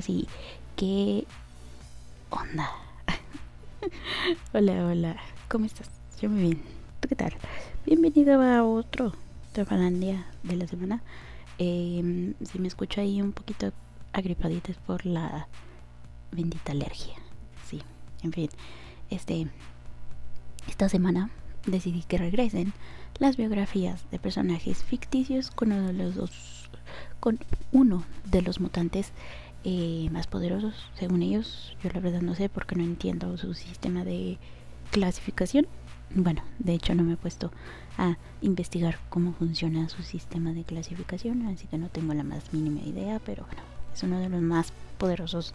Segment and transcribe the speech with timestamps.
[0.00, 0.26] ahora sí,
[0.76, 1.26] ¿qué
[2.30, 2.70] onda?
[4.52, 5.16] hola, hola,
[5.48, 5.90] ¿cómo estás?
[6.20, 6.62] Yo muy bien,
[7.00, 7.34] ¿tú qué tal?
[7.86, 9.12] Bienvenido a otro
[9.52, 11.02] Trafalandia de la semana.
[11.58, 13.72] Em, si me escucho ahí un poquito
[14.12, 15.48] agripadita es por la
[16.32, 17.14] bendita alergia.
[17.66, 17.82] Sí,
[18.22, 18.50] en fin,
[19.10, 19.48] este,
[20.68, 21.30] esta semana
[21.66, 22.72] decidí que regresen
[23.18, 26.70] las biografías de personajes ficticios con uno de los dos
[27.20, 27.38] con
[27.70, 29.12] uno de los mutantes
[29.64, 31.76] eh, más poderosos, según ellos.
[31.82, 34.38] Yo la verdad no sé porque no entiendo su sistema de
[34.90, 35.66] clasificación.
[36.14, 37.52] Bueno, de hecho no me he puesto
[37.98, 42.80] a investigar cómo funciona su sistema de clasificación, así que no tengo la más mínima
[42.80, 43.62] idea, pero bueno,
[43.94, 45.54] es uno de los más poderosos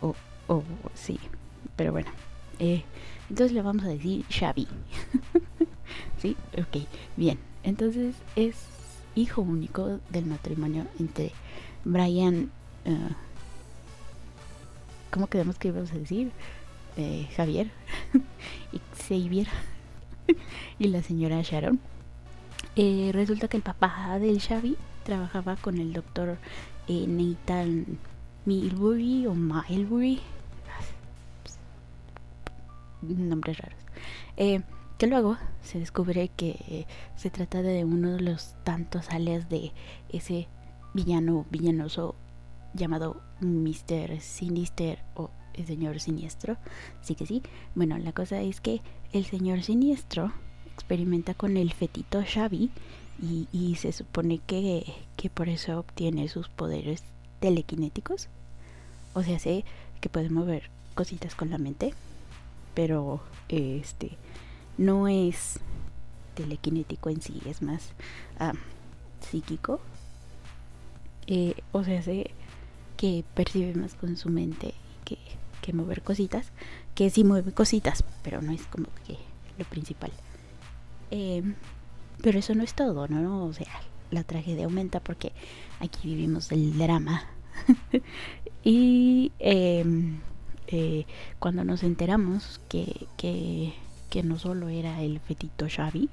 [0.00, 0.14] o,
[0.46, 1.20] o sí,
[1.76, 2.08] pero bueno.
[2.58, 2.82] Eh,
[3.28, 4.66] entonces le vamos a decir Xavi.
[6.22, 6.84] sí, ok,
[7.16, 7.38] bien.
[7.62, 8.56] Entonces es
[9.14, 11.32] hijo único del matrimonio entre
[11.84, 12.50] Brian...
[12.86, 13.12] Uh,
[15.10, 16.30] ¿Cómo quedamos que íbamos a decir?
[16.96, 17.70] Eh, Javier
[19.08, 19.48] Xavier
[20.78, 21.78] y la señora Sharon.
[22.76, 26.38] Eh, resulta que el papá del Xavi trabajaba con el doctor
[26.88, 27.98] eh, Nathan
[28.44, 30.20] Milbury o Milbury,
[33.02, 33.80] nombres raros,
[34.36, 34.62] eh,
[34.98, 39.72] que luego se descubre que se trata de uno de los tantos alias de
[40.08, 40.48] ese
[40.94, 42.16] villano villanoso
[42.74, 44.20] llamado Mr.
[44.20, 46.56] Sinister o el señor siniestro.
[47.02, 47.42] Sí que sí.
[47.74, 48.80] Bueno, la cosa es que
[49.12, 50.32] el señor siniestro
[50.72, 52.70] experimenta con el fetito Xavi
[53.20, 54.84] y, se supone que,
[55.16, 57.02] que, por eso obtiene sus poderes
[57.40, 58.28] telequinéticos.
[59.14, 59.64] O sea, sé
[60.00, 61.94] que puede mover cositas con la mente,
[62.74, 64.16] pero este
[64.76, 65.58] no es
[66.34, 67.92] telequinético en sí, es más
[68.38, 68.52] ah,
[69.20, 69.80] psíquico.
[71.26, 72.30] Eh, o sea, sé
[72.96, 74.74] que percibe más con su mente
[75.04, 75.18] que,
[75.60, 76.52] que mover cositas,
[76.94, 79.18] que sí mueve cositas, pero no es como que
[79.58, 80.12] lo principal.
[81.10, 81.42] Eh,
[82.22, 83.44] pero eso no es todo, ¿no?
[83.44, 83.68] O sea,
[84.10, 85.32] la tragedia aumenta porque
[85.80, 87.24] aquí vivimos el drama.
[88.64, 90.20] y em,
[90.68, 91.06] eh,
[91.38, 93.72] cuando nos enteramos que, que,
[94.10, 96.08] que, no solo era el fetito Xavi,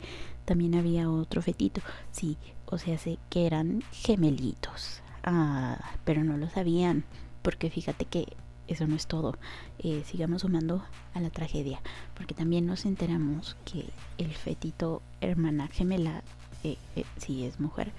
[0.45, 1.81] también había otro fetito.
[2.11, 5.01] Sí, o sea, sé que eran gemelitos.
[5.23, 7.03] Ah, pero no lo sabían.
[7.41, 8.27] Porque fíjate que
[8.67, 9.37] eso no es todo.
[9.79, 10.83] Eh, sigamos sumando
[11.13, 11.81] a la tragedia,
[12.15, 13.85] porque también nos enteramos que
[14.17, 16.23] el fetito hermana gemela,
[16.63, 17.91] eh, eh, sí es mujer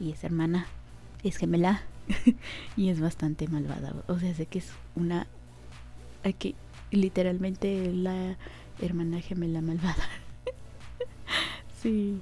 [0.00, 0.66] y es hermana,
[1.22, 1.82] es gemela
[2.76, 3.94] y es bastante malvada.
[4.06, 5.26] O sea, sé que es una,
[6.24, 6.54] aquí
[6.90, 8.36] literalmente la
[8.80, 10.08] hermana gemela malvada.
[11.82, 12.20] sí,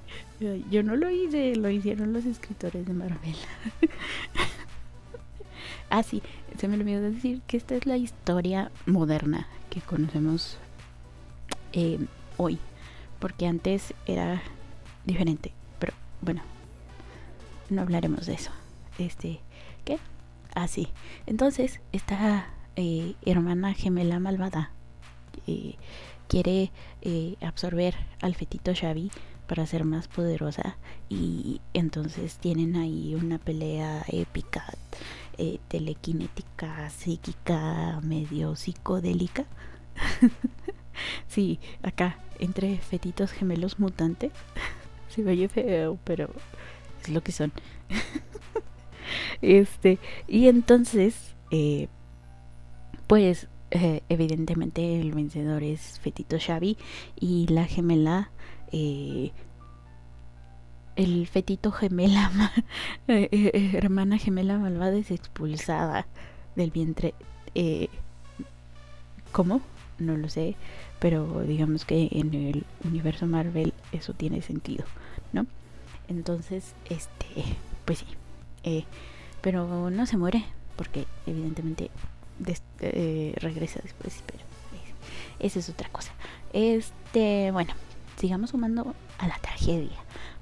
[0.70, 3.36] yo no lo hice, lo hicieron los escritores de Marvel.
[5.90, 6.22] Ah, sí,
[6.60, 10.58] se me olvidó decir que esta es la historia moderna que conocemos
[11.72, 11.98] eh,
[12.36, 12.58] hoy.
[13.18, 14.42] Porque antes era
[15.06, 15.54] diferente.
[15.78, 16.42] Pero bueno,
[17.70, 18.50] no hablaremos de eso.
[18.98, 19.40] Este,
[19.86, 19.98] ¿qué?
[20.54, 20.88] Ah, sí.
[21.24, 24.70] Entonces, esta eh, hermana gemela malvada
[25.46, 25.76] eh,
[26.28, 26.72] quiere
[27.40, 29.10] absorber al fetito Xavi
[29.46, 30.76] para ser más poderosa
[31.08, 34.64] y entonces tienen ahí una pelea épica
[35.40, 39.46] eh, telequinética, psíquica, medio psicodélica.
[41.28, 44.32] sí, acá, entre fetitos gemelos mutantes.
[45.08, 46.28] Se me oye feo, pero
[47.00, 47.52] es lo que son.
[49.40, 49.98] este,
[50.28, 51.88] y entonces, eh,
[53.06, 56.76] pues, eh, evidentemente el vencedor es Fetito Xavi
[57.18, 58.30] y la gemela
[58.72, 59.32] eh,
[61.00, 62.30] el fetito gemela,
[63.08, 66.06] eh, eh, hermana gemela malvada es expulsada
[66.56, 67.14] del vientre.
[69.32, 69.60] ¿Cómo?
[69.98, 70.56] No lo sé,
[70.98, 74.84] pero digamos que en el universo Marvel eso tiene sentido,
[75.32, 75.46] ¿no?
[76.08, 77.44] Entonces, este,
[77.84, 78.04] pues
[78.62, 78.84] sí,
[79.40, 80.44] pero no se muere
[80.76, 81.90] porque evidentemente
[83.36, 84.42] regresa después, pero
[85.38, 86.12] esa es otra cosa.
[86.52, 87.72] Este, bueno,
[88.16, 89.96] sigamos sumando a la tragedia.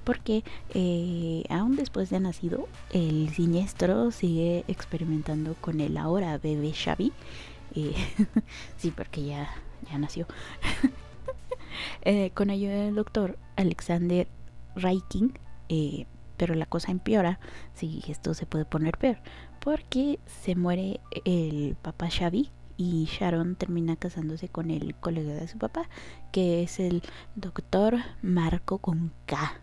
[0.09, 7.13] Porque eh, aún después de nacido, el siniestro sigue experimentando con el ahora bebé Xavi.
[7.75, 7.93] Eh,
[8.79, 9.51] sí, porque ya,
[9.91, 10.27] ya nació.
[12.03, 14.27] Eh, con ayuda del doctor Alexander
[14.75, 15.39] Raiking.
[16.37, 17.39] pero la cosa empeora
[17.75, 19.19] si esto se puede poner peor.
[19.61, 25.59] Porque se muere el papá Xavi y Sharon termina casándose con el colega de su
[25.59, 25.89] papá,
[26.33, 27.03] que es el
[27.37, 29.61] doctor Marco con K.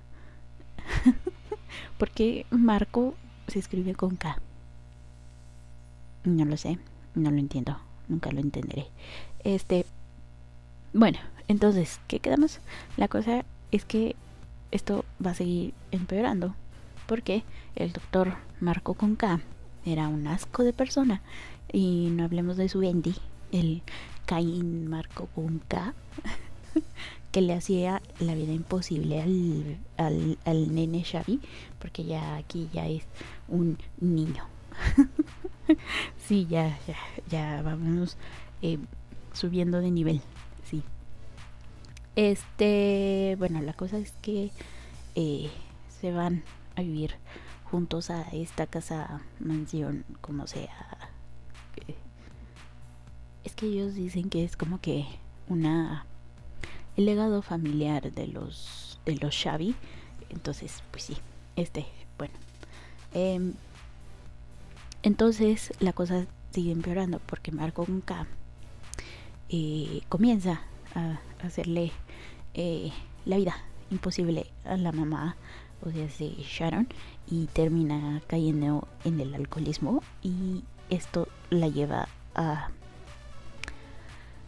[1.97, 3.15] porque Marco
[3.47, 4.39] se escribe con K?
[6.23, 6.79] No lo sé,
[7.13, 8.87] no lo entiendo, nunca lo entenderé.
[9.43, 9.85] Este,
[10.93, 12.59] bueno, entonces, ¿qué quedamos?
[12.97, 14.15] La cosa es que
[14.71, 16.55] esto va a seguir empeorando,
[17.07, 17.43] porque
[17.75, 19.39] el doctor Marco con K
[19.85, 21.21] era un asco de persona
[21.71, 23.15] y no hablemos de su Bendy,
[23.51, 23.83] el
[24.25, 25.93] Caín Marco con K,
[27.35, 31.41] que le hacía la vida imposible al, al, al nene Xavi,
[31.79, 33.03] porque ya aquí ya es
[33.49, 34.45] un niño.
[36.17, 36.95] sí, ya, ya,
[37.29, 38.15] ya vamos
[38.61, 38.77] eh,
[39.33, 40.21] subiendo de nivel,
[40.63, 40.81] sí.
[42.15, 44.51] Este, bueno, la cosa es que
[45.15, 45.49] eh,
[45.89, 46.41] se van
[46.77, 47.15] a vivir
[47.65, 51.11] juntos a esta casa mansión, como sea
[53.43, 55.05] es que ellos dicen que es como que
[55.49, 56.05] una
[56.97, 59.75] el legado familiar de los de los Xavi.
[60.29, 61.17] Entonces pues sí
[61.55, 61.85] este
[62.17, 62.33] bueno.
[63.13, 63.53] Em,
[65.03, 68.27] entonces la cosa sigue empeorando porque Marco K
[69.49, 70.61] eh, comienza
[70.95, 71.91] a hacerle
[72.53, 72.91] eh,
[73.25, 73.55] la vida
[73.91, 75.35] imposible a la mamá
[75.85, 76.87] o sea de Sharon
[77.27, 82.69] y termina cayendo en el alcoholismo y esto la lleva a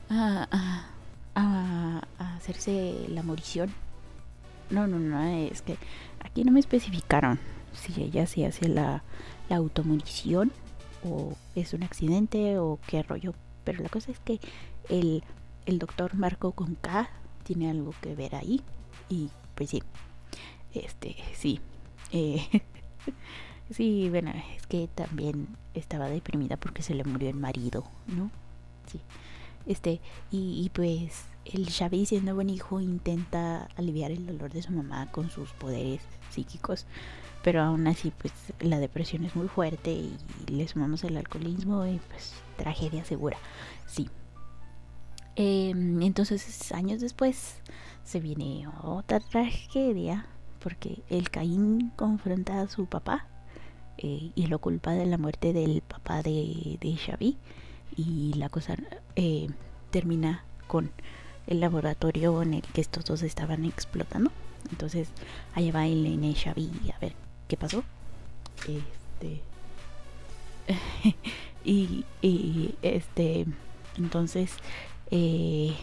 [0.10, 0.86] a, a,
[2.18, 3.74] hacerse la morición.
[4.70, 5.78] No, no, no, es que
[6.20, 7.40] aquí no me especificaron
[7.74, 9.04] si ella se hace la,
[9.50, 10.52] la automorición
[11.04, 13.34] o es un accidente o qué rollo.
[13.64, 14.40] Pero la cosa es que
[14.90, 15.24] el,
[15.66, 17.10] el doctor Marco con K
[17.44, 18.62] tiene algo que ver ahí.
[19.10, 19.84] Y pues sí,
[20.74, 21.60] este, sí.
[22.12, 22.46] Eh,
[23.72, 28.32] sí, bueno, es que también estaba deprimida porque se le murió el marido, ¿no?
[28.92, 29.00] Sí.
[29.68, 30.00] Este,
[30.32, 35.30] y, pues el Xavi siendo buen hijo intenta aliviar el dolor de su mamá con
[35.30, 36.86] sus poderes psíquicos,
[37.44, 42.00] pero aún así pues la depresión es muy fuerte y le sumamos el alcoholismo y
[42.10, 43.38] pues tragedia segura,
[43.86, 44.10] sí.
[45.36, 47.62] Em, entonces años después
[48.04, 50.26] se viene otra tragedia
[50.60, 53.28] porque el Caín confronta a su papá
[53.98, 57.38] eh, y lo culpa de la muerte del papá de, de Xavi
[57.98, 58.76] y la cosa
[59.16, 59.48] eh,
[59.90, 60.92] termina con
[61.48, 64.32] el laboratorio en el que estos dos estaban explotando.
[64.70, 65.10] Entonces,
[65.56, 66.34] allá va el N.
[66.36, 67.14] Xavi a ver
[67.48, 67.84] qué pasó.
[68.68, 69.42] Este.
[71.66, 73.46] y, y, este.
[73.98, 74.52] Entonces,
[75.10, 75.76] eh,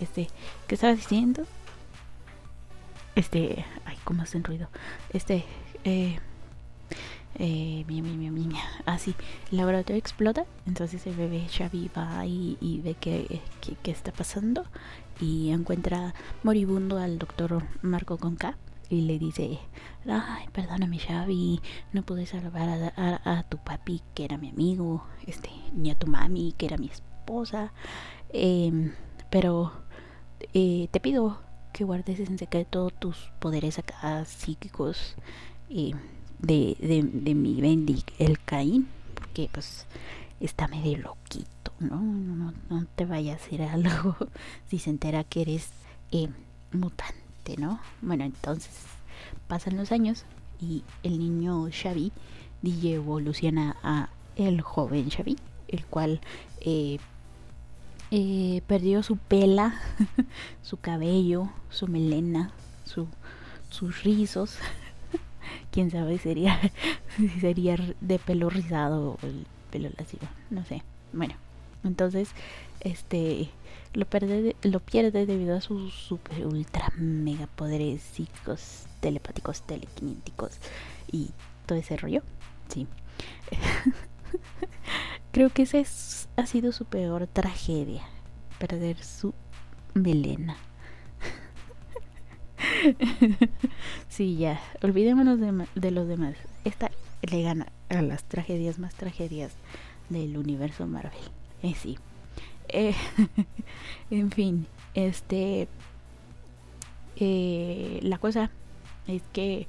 [0.00, 0.28] este.
[0.66, 1.44] ¿Qué estaba diciendo?
[3.14, 3.64] Este.
[3.84, 4.68] Ay, cómo hacen ruido.
[5.10, 5.44] Este.
[5.84, 6.18] Eh,
[7.34, 8.48] eh, mi, mi, mi,
[8.86, 9.14] así,
[9.50, 13.40] el laboratorio explota, entonces el bebé Xavi va y, ve qué
[13.82, 14.64] que, está pasando
[15.20, 18.56] y encuentra moribundo al doctor Marco Conca
[18.90, 19.58] y le dice,
[20.06, 21.60] ay, perdóname Xavi,
[21.92, 26.54] no pude salvar a, tu papi que era mi amigo, este, ni a tu mami
[26.56, 27.72] que era mi esposa,
[28.32, 28.92] em,
[29.30, 29.72] pero
[30.54, 31.40] eh, te pido
[31.72, 35.16] que guardes en secreto tus poderes acá psíquicos.
[35.70, 35.92] Eh,
[36.38, 39.86] de, de, de mi Bendy, el Caín, porque pues
[40.40, 42.00] está medio loquito, ¿no?
[42.00, 44.16] No, no te vaya a hacer algo
[44.68, 45.70] si se entera que eres
[46.12, 46.28] eh,
[46.72, 47.80] mutante, ¿no?
[48.02, 48.72] Bueno, entonces
[49.46, 50.24] pasan los años
[50.60, 52.12] y el niño Xavi
[52.62, 55.36] DJ evoluciona a el joven Xavi,
[55.68, 56.20] el cual
[56.60, 56.98] eh,
[58.10, 59.80] eh, perdió su pela,
[60.62, 62.52] su cabello, su melena,
[62.84, 63.06] su,
[63.70, 64.58] sus rizos
[65.78, 66.58] quién sabe sería
[67.40, 70.18] sería de pelo rizado o el pelo lacio,
[70.50, 70.82] no sé.
[71.12, 71.34] Bueno,
[71.84, 72.30] Entonces,
[72.80, 73.48] este
[73.92, 80.58] lo pierde, lo pierde debido a sus super ultra mega poderes psíquicos, telepáticos, telequinéticos
[81.12, 81.30] y
[81.66, 82.22] todo ese rollo.
[82.66, 82.88] Sí.
[85.30, 88.02] Creo que esa es, ha sido su peor tragedia.
[88.58, 89.32] Perder su
[89.94, 90.56] melena.
[94.08, 94.60] sí, ya.
[94.82, 95.38] Olvidémonos
[95.74, 96.34] de, los demás.
[96.64, 96.90] Esta
[97.22, 99.52] le gana a las tragedias más tragedias
[100.08, 101.12] del universo Marvel.
[101.62, 101.98] Eh, sí.
[102.68, 102.94] Eh,
[104.10, 105.68] en fin, este.
[107.16, 108.50] Eh, la cosa
[109.08, 109.66] es que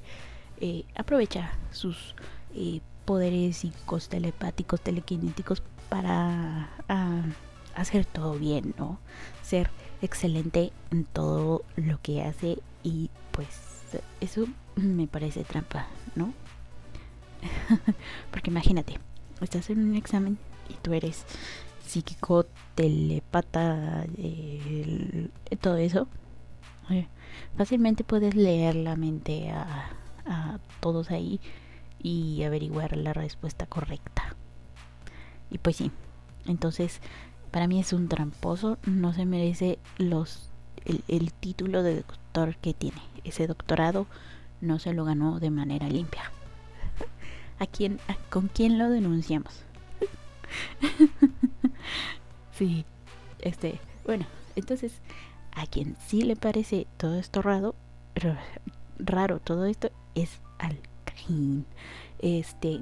[0.60, 2.14] eh, aprovecha sus
[3.04, 7.22] poderes psíquicos, telepáticos, telequinéticos para ah,
[7.74, 8.98] hacer todo bien, ¿no?
[9.42, 9.70] Ser
[10.02, 13.48] excelente en todo lo que hace y pues
[14.20, 14.46] eso
[14.76, 16.32] me parece trampa, ¿no?
[18.30, 18.98] Porque imagínate,
[19.40, 21.24] estás en un examen y tú eres
[21.84, 25.28] psíquico, telepata, eh,
[25.60, 26.08] todo eso.
[27.56, 29.90] fácilmente puedes leer la mente a,
[30.26, 31.40] a todos ahí
[32.02, 34.36] y averiguar la respuesta correcta.
[35.50, 35.90] Y pues sí,
[36.46, 37.00] entonces
[37.50, 40.49] para mí es un tramposo, no se merece los
[40.84, 43.00] el, título de doctor que tiene.
[43.24, 44.06] Ese doctorado
[44.60, 46.30] no se lo ganó de manera limpia.
[47.58, 49.62] ¿A quién, ¿Con quién lo denunciamos?
[52.52, 52.84] sí,
[53.40, 54.92] este, bueno, entonces
[55.52, 57.74] a quien sí le parece todo esto raro,
[58.98, 60.78] raro todo esto es al
[62.20, 62.80] este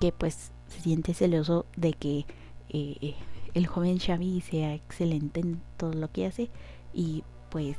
[0.00, 2.24] que pues se siente celoso de que
[2.70, 3.14] eh,
[3.54, 6.50] el joven Xavi sea excelente en todo lo que hace
[6.94, 7.76] y pues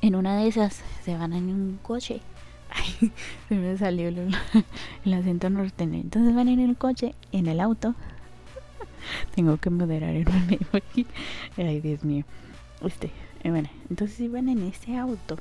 [0.00, 2.20] en una de esas se van en un coche.
[3.48, 6.00] Se me salió el, acento norteño.
[6.00, 7.94] Entonces van en el coche en el auto.
[9.34, 11.06] Tengo que moderar el medio aquí
[11.56, 12.24] ay Dios mío.
[12.84, 13.10] Este
[13.42, 15.38] eh, bueno entonces iban en ese auto.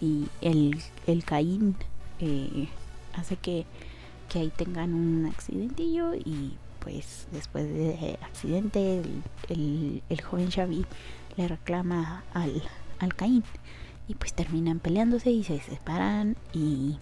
[0.00, 1.74] Y el, el Caín
[2.20, 2.68] eh,
[3.14, 3.64] hace que,
[4.28, 9.02] que ahí tengan un accidentillo y pues después del accidente
[9.48, 10.84] el, el, joven Xavi
[11.36, 12.62] le reclama al,
[12.98, 13.44] al Caín
[14.08, 16.98] y pues terminan peleándose y se separan y,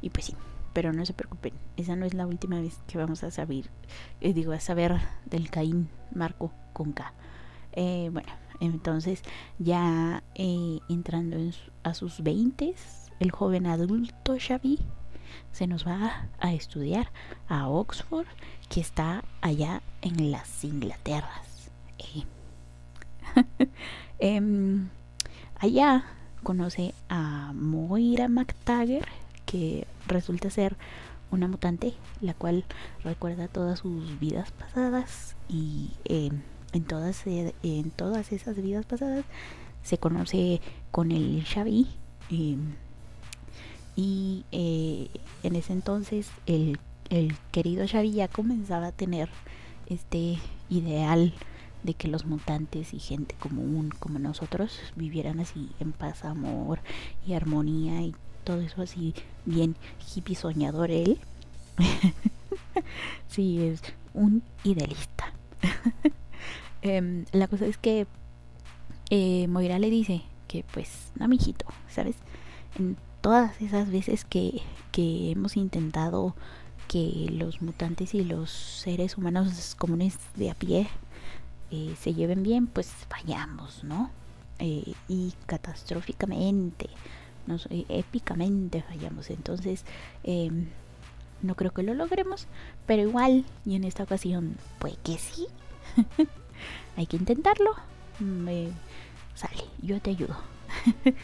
[0.00, 0.34] y pues sí,
[0.72, 3.70] pero no se preocupen, esa no es la última vez que vamos a saber,
[4.20, 7.12] eh, digo, a saber del Caín Marco con K.
[7.72, 9.22] Eh, bueno, entonces
[9.58, 11.36] ya eh, entrando
[11.82, 12.74] a sus 20
[13.20, 14.78] el joven adulto Xavi
[15.52, 17.10] se nos va a estudiar
[17.48, 18.26] a Oxford,
[18.68, 21.70] que está allá en las Inglaterras.
[21.98, 22.24] Eh.
[24.18, 24.88] Em,
[25.58, 26.04] allá
[26.42, 29.08] conoce a Moira McTaggart,
[29.46, 30.76] que resulta ser
[31.30, 32.64] una mutante, la cual
[33.02, 39.24] recuerda todas sus vidas pasadas y em, en, todas, eh, en todas esas vidas pasadas
[39.82, 40.60] se conoce
[40.90, 41.88] con el Xavi.
[42.30, 42.74] Em,
[43.96, 45.08] y eh,
[45.42, 46.78] en ese entonces el,
[47.10, 49.28] el querido Xavi ya comenzaba a tener
[49.86, 50.38] este
[50.70, 51.34] ideal
[51.82, 56.80] de que los mutantes y gente común como nosotros vivieran así en paz, amor
[57.26, 59.76] y armonía y todo eso así bien
[60.14, 61.18] hippie soñador él.
[63.28, 63.82] sí, es
[64.14, 65.32] un idealista.
[66.84, 68.08] Em, la cosa es que
[69.10, 72.16] eh, Moira le dice que pues, no, mijito, ¿sabes?
[73.20, 76.34] todas esas veces que, que hemos intentado
[76.88, 80.88] que los mutantes y los seres humanos comunes de a pie
[81.72, 84.10] eh, se lleven bien, pues fallamos, ¿no?
[84.58, 86.90] Eh, y catastróficamente,
[87.70, 89.30] eh, épicamente fallamos.
[89.30, 89.86] Entonces,
[90.22, 90.68] em,
[91.40, 92.46] no creo que lo logremos,
[92.86, 95.46] pero igual, y en esta ocasión, pues que sí.
[96.96, 97.72] Hay que intentarlo.
[98.20, 98.68] Me
[99.34, 100.36] sale, yo te ayudo.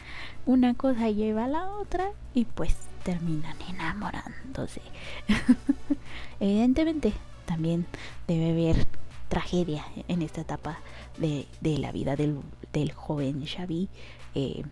[0.47, 2.75] Una cosa lleva a la otra y pues
[3.05, 4.81] terminan enamorándose.
[6.41, 7.13] Evidentemente,
[7.45, 7.87] también
[8.27, 8.87] debe haber
[9.29, 10.81] tragedia en esta etapa
[11.19, 11.47] de,
[11.79, 12.43] la vida del,
[12.95, 13.89] joven Xavi.
[14.35, 14.63] Eh,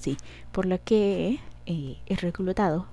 [0.00, 0.16] sí,
[0.52, 2.86] por lo que eh, es reclutado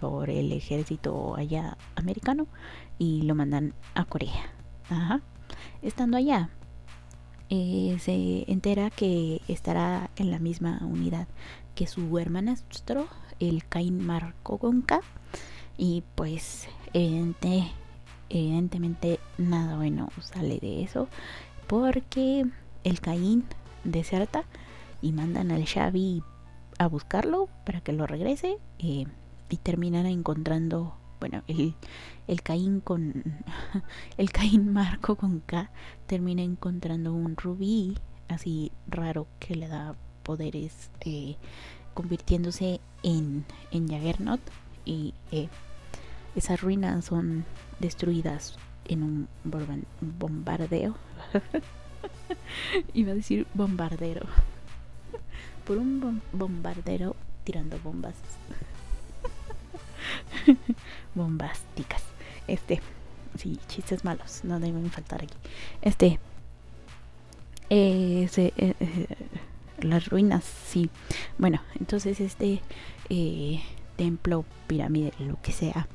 [0.00, 2.46] por el ejército allá americano
[2.98, 4.52] y lo mandan a Corea.
[5.82, 6.50] Estando allá,
[7.50, 11.28] eh, se entera que estará en la misma unidad
[11.74, 13.06] que su hermanastro,
[13.38, 15.00] el Caín Marco Gonca,
[15.76, 16.68] y pues
[18.30, 21.08] evidentemente nada bueno sale de eso,
[21.66, 22.44] porque
[22.84, 23.44] el Caín
[23.84, 24.44] deserta
[25.02, 26.22] y mandan al Xavi
[26.78, 29.06] a buscarlo para que lo regrese eh,
[29.48, 31.74] y terminan encontrando bueno, el,
[32.28, 33.24] el Caín con
[34.18, 35.70] el Caín Marco con K
[36.06, 37.96] termina encontrando un rubí
[38.28, 41.36] así raro que le da poderes eh,
[41.94, 44.40] convirtiéndose en, en Jaggernaut
[44.84, 45.48] y eh,
[46.36, 47.44] esas ruinas son
[47.80, 48.56] destruidas
[48.86, 49.28] en un
[50.00, 50.96] bombardeo.
[52.94, 54.26] Iba a decir bombardero.
[55.66, 58.14] Por un bombardero tirando bombas.
[61.14, 62.02] Bombásticas.
[62.46, 62.80] Este,
[63.36, 65.34] sí, chistes malos, no deben faltar aquí.
[65.82, 66.18] Este,
[67.70, 69.06] eh, eh,
[69.80, 70.90] las ruinas, sí.
[71.36, 72.60] Bueno, entonces este
[73.10, 73.62] eh,
[73.96, 75.88] templo, pirámide, lo que sea,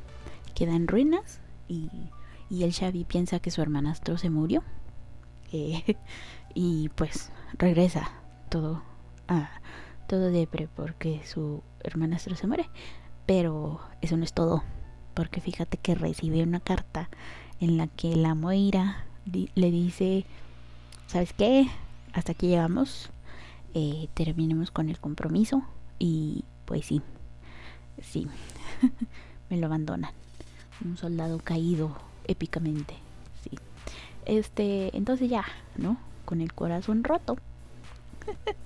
[0.64, 1.90] queda en ruinas y,
[2.50, 4.64] y el Xavi piensa que su hermanastro se murió.
[6.56, 8.10] y pues regresa
[8.50, 8.82] todo
[9.28, 9.50] a
[10.08, 12.70] todo depre porque su hermanastro se muere.
[13.26, 14.64] Pero eso no es todo,
[15.14, 17.10] porque fíjate que recibe una carta
[17.60, 20.26] en la que la Moira le dice,
[21.08, 21.68] ¿sabes qué?
[22.14, 23.10] Hasta aquí llegamos,
[23.74, 25.64] eh, terminemos con el compromiso
[26.00, 27.02] y pues sí,
[28.02, 28.28] sí,
[29.50, 30.12] me lo abandonan.
[30.84, 31.96] Un soldado caído
[32.28, 32.96] épicamente,
[33.44, 33.58] sí.
[34.26, 35.46] Este, entonces ya,
[35.78, 35.98] ¿no?
[36.26, 37.38] Con el corazón roto.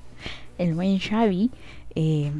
[0.58, 1.52] el buen Xavi
[1.98, 2.32] eh,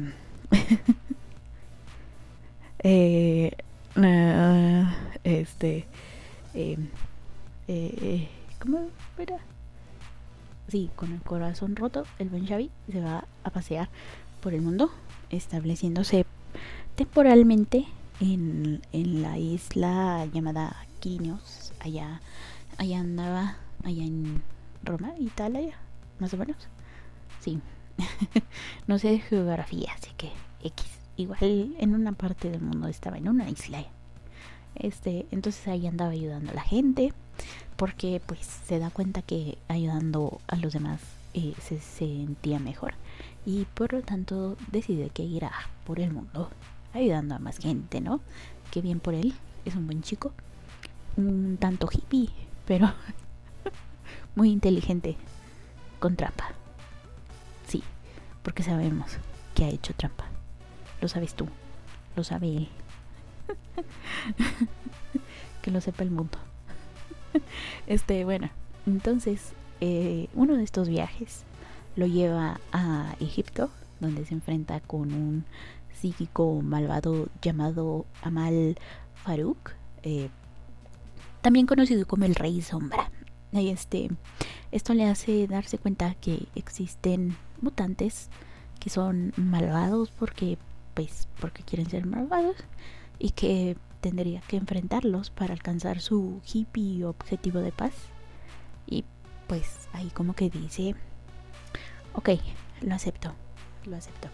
[3.96, 4.86] eh,
[5.24, 5.86] este
[6.54, 6.78] eh,
[7.66, 8.28] eh,
[8.60, 9.38] ¿cómo era?
[10.68, 13.88] sí, con el corazón roto el buen Xavi se va a pasear
[14.40, 14.90] por el mundo
[15.30, 16.24] estableciéndose
[16.94, 17.86] temporalmente
[18.20, 22.20] en, en la isla llamada Quinios allá
[22.76, 24.42] allá andaba allá en
[24.82, 25.76] Roma Italia
[26.18, 26.56] más o menos.
[27.40, 27.60] Sí.
[28.86, 30.30] No sé de geografía así que
[30.62, 30.86] X.
[31.16, 33.84] Igual en una parte del mundo estaba en una isla.
[34.74, 37.12] Este, entonces ahí andaba ayudando a la gente
[37.76, 41.00] porque pues se da cuenta que ayudando a los demás
[41.34, 42.94] eh, se sentía mejor.
[43.44, 45.52] Y por lo tanto decide que irá
[45.84, 46.50] por el mundo
[46.92, 48.20] ayudando a más gente, ¿no?
[48.70, 50.32] Qué bien por él, es un buen chico,
[51.16, 52.30] un tanto hippie,
[52.66, 52.92] pero
[54.34, 55.16] muy inteligente,
[55.98, 56.52] con trampa.
[57.66, 57.82] Sí,
[58.42, 59.18] porque sabemos
[59.54, 60.24] que ha hecho trampa.
[61.00, 61.48] Lo sabes tú.
[62.16, 62.68] Lo sabe él.
[65.62, 66.38] que lo sepa el mundo.
[67.86, 68.50] este, bueno.
[68.86, 71.44] Entonces, eh, uno de estos viajes
[71.96, 73.70] lo lleva a Egipto,
[74.00, 75.44] donde se enfrenta con un
[76.00, 78.76] psíquico malvado llamado Amal
[79.14, 80.30] Farouk, eh,
[81.42, 83.10] también conocido como el Rey Sombra.
[83.52, 84.10] Este,
[84.72, 88.28] esto le hace darse cuenta que existen mutantes
[88.78, 90.58] que son malvados porque
[90.94, 92.56] pues porque quieren ser malvados
[93.18, 97.92] y que tendría que enfrentarlos para alcanzar su hippie objetivo de paz.
[98.86, 99.04] Y
[99.46, 100.94] pues ahí como que dice,
[102.14, 102.30] ok,
[102.82, 103.32] lo acepto,
[103.84, 104.28] lo acepto.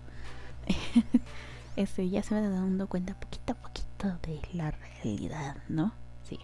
[1.77, 5.93] Este, ya se va dando cuenta poquito a poquito de la realidad, ¿no?
[6.23, 6.39] Sí.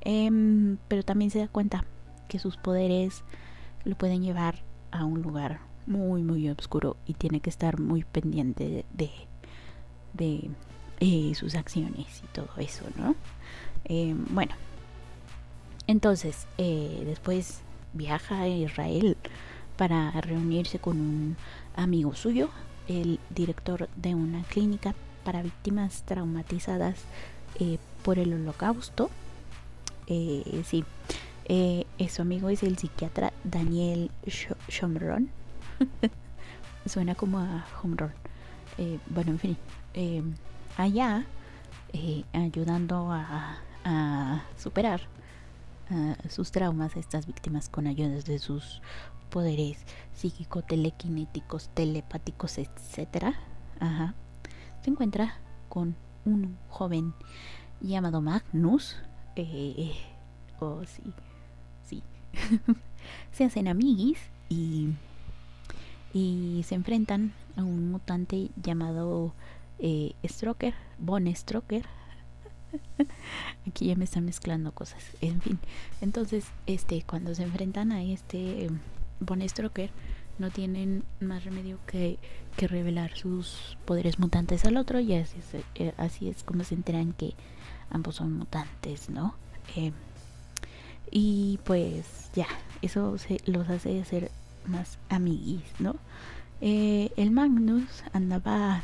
[0.00, 1.84] Em, pero también se da cuenta
[2.28, 3.22] que sus poderes
[3.84, 8.84] lo pueden llevar a un lugar muy, muy oscuro y tiene que estar muy pendiente
[8.92, 9.10] de,
[10.12, 10.50] de,
[11.00, 13.14] eh, sus acciones y todo eso, ¿no?
[13.84, 14.52] Eh, bueno,
[15.86, 19.16] entonces eh, después viaja a Israel
[19.76, 21.36] para reunirse con un
[21.74, 22.50] amigo suyo,
[22.90, 26.96] el director de una clínica para víctimas traumatizadas
[28.02, 29.10] por el holocausto.
[30.06, 30.84] sí,
[32.08, 34.10] su amigo es el psiquiatra Daniel
[34.68, 35.30] Shomron
[36.86, 37.64] Suena como a.
[38.78, 39.56] Eh, bueno, en fin.
[39.94, 40.22] Eh,
[40.76, 41.24] allá,
[41.92, 43.58] eh, ayudando a,
[44.56, 45.00] superar
[46.28, 48.82] sus traumas estas víctimas con ayudas de sus
[49.30, 49.78] poderes
[50.12, 53.34] psíquico, telequinéticos, telepáticos, etcétera.
[53.78, 54.14] Ajá.
[54.82, 57.14] Se encuentra con un joven
[57.80, 58.96] llamado Magnus.
[60.60, 61.02] oh, sí,
[61.84, 62.02] sí.
[63.32, 64.90] Se hacen amiguis y
[66.12, 69.32] y se enfrentan a un mutante llamado
[69.78, 71.84] eh, Stroker, Von Stroker.
[73.66, 75.02] Aquí ya me están mezclando cosas.
[75.20, 75.58] En fin,
[76.00, 78.70] entonces, este, cuando se enfrentan a este eh,
[79.20, 79.90] Von Stroker,
[80.38, 82.18] no tienen más remedio que,
[82.56, 86.74] que, revelar sus poderes mutantes al otro y así es, eh, así es como se
[86.74, 87.34] enteran que
[87.90, 89.34] ambos son mutantes, ¿no?
[89.76, 89.92] Eh,
[91.10, 92.46] y pues ya,
[92.82, 94.30] eso se los hace ser
[94.66, 95.96] más amiguis, ¿no?
[96.60, 98.82] Eh, el Magnus andaba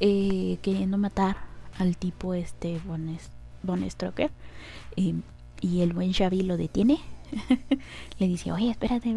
[0.00, 1.47] eh, queriendo matar
[1.78, 4.30] al tipo este Von, Stroker
[4.96, 5.16] y,
[5.60, 6.98] y el buen Xavi lo detiene.
[8.18, 9.14] Le dice oye espérate,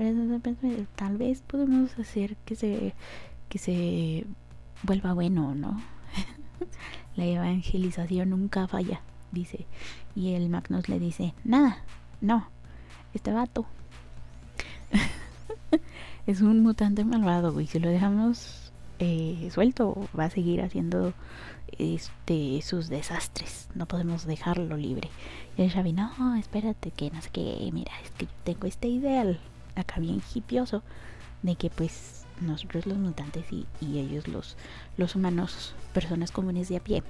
[0.95, 2.93] tal vez podemos hacer que se
[3.47, 4.25] que se
[4.83, 5.81] vuelva bueno no
[7.15, 9.65] la evangelización nunca falla dice.
[10.13, 11.83] Y el Magnus le dice nada
[12.19, 12.49] no
[13.13, 13.65] este vato
[16.27, 18.60] es un mutante malvado y si lo dejamos
[19.03, 21.13] eh, suelto va a seguir haciendo
[21.79, 25.09] este sus desastres no podemos dejarlo libre
[25.57, 28.87] y el Xavi no espérate que no sé qué mira es que yo tengo este
[28.87, 29.39] ideal
[29.75, 30.83] acá bien hipioso
[31.41, 34.55] de que pues nosotros los mutantes y, y ellos los
[34.97, 37.01] los humanos personas comunes de a pie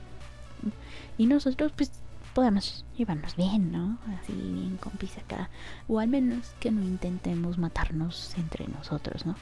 [1.18, 1.92] y nosotros pues
[2.34, 3.98] podemos llevarnos bien, ¿no?
[4.22, 5.50] Así bien compis acá.
[5.90, 9.36] O al menos que no intentemos matarnos entre nosotros, ¿no?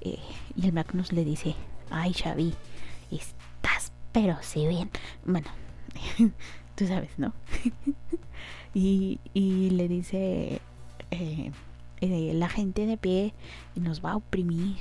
[0.00, 0.18] Eh,
[0.54, 1.56] y el Magnus le dice,
[1.90, 2.54] ay Xavi,
[3.10, 4.90] estás pero sí bien.
[5.24, 5.48] Bueno,
[6.74, 7.32] tú sabes, ¿no?
[8.74, 10.60] y, y le dice,
[11.10, 11.52] eh,
[12.00, 13.34] eh, la gente de pie
[13.74, 14.76] nos va a oprimir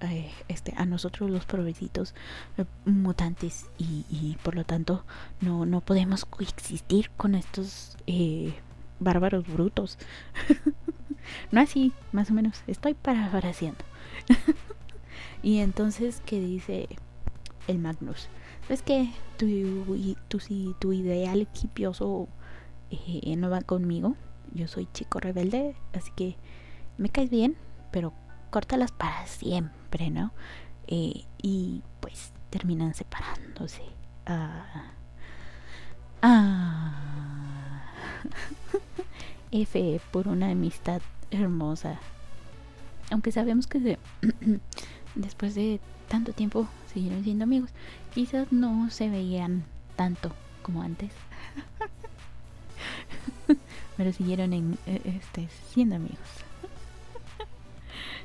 [0.00, 2.14] eh, este, a nosotros los pobrecitos
[2.58, 5.04] eh, mutantes y, por lo tanto
[5.40, 7.96] no, no podemos coexistir con estos
[9.00, 9.98] bárbaros brutos.
[11.50, 13.84] no así, más o menos, estoy parafraseando.
[15.42, 16.88] Y entonces, ¿qué dice
[17.66, 18.28] el Magnus?
[18.68, 19.46] Es que tu,
[20.28, 22.28] tu, tu, tu ideal equipioso
[23.36, 24.16] no va conmigo.
[24.52, 26.36] Yo soy chico rebelde, así que
[26.98, 27.56] me caes bien,
[27.90, 28.12] pero
[28.50, 30.32] córtalas para siempre, ¿no?
[30.86, 33.82] Eh, y pues terminan separándose.
[34.26, 34.92] Ah,
[36.22, 37.10] ah.
[39.52, 41.00] F por una amistad
[41.30, 41.98] hermosa.
[43.10, 43.98] Aunque sabemos que
[45.14, 47.70] después de tanto tiempo siguieron siendo amigos,
[48.14, 49.64] quizás no se veían
[49.96, 51.10] tanto como antes.
[53.96, 56.18] Pero siguieron en, eh, este, siendo amigos.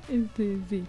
[0.07, 0.83] Este, sí.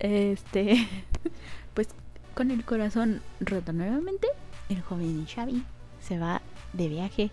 [0.00, 0.86] Este,
[1.74, 1.88] pues
[2.34, 4.28] con el corazón roto nuevamente,
[4.68, 5.64] el joven Xavi
[6.02, 6.42] se va
[6.74, 7.30] de viaje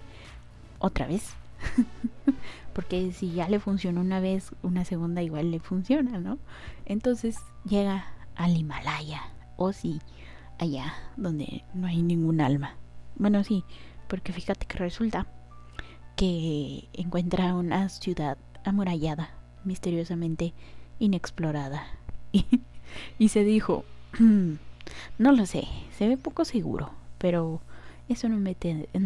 [0.80, 1.34] otra vez.
[2.74, 6.38] Porque si ya le funcionó una vez, una segunda igual le funciona, ¿no?
[6.86, 8.06] Entonces llega
[8.36, 9.22] al Himalaya,
[9.58, 10.00] o sí,
[10.58, 12.76] allá donde no hay ningún alma.
[13.16, 13.64] Bueno, sí,
[14.08, 15.28] porque fíjate que resulta
[16.16, 19.32] que encuentra una ciudad amurallada
[19.64, 20.54] misteriosamente
[21.00, 21.84] inexplorada.
[23.18, 23.86] Y, se dijo,
[24.20, 25.66] no lo sé,
[25.98, 27.62] se ve poco seguro, pero
[28.12, 28.38] eso no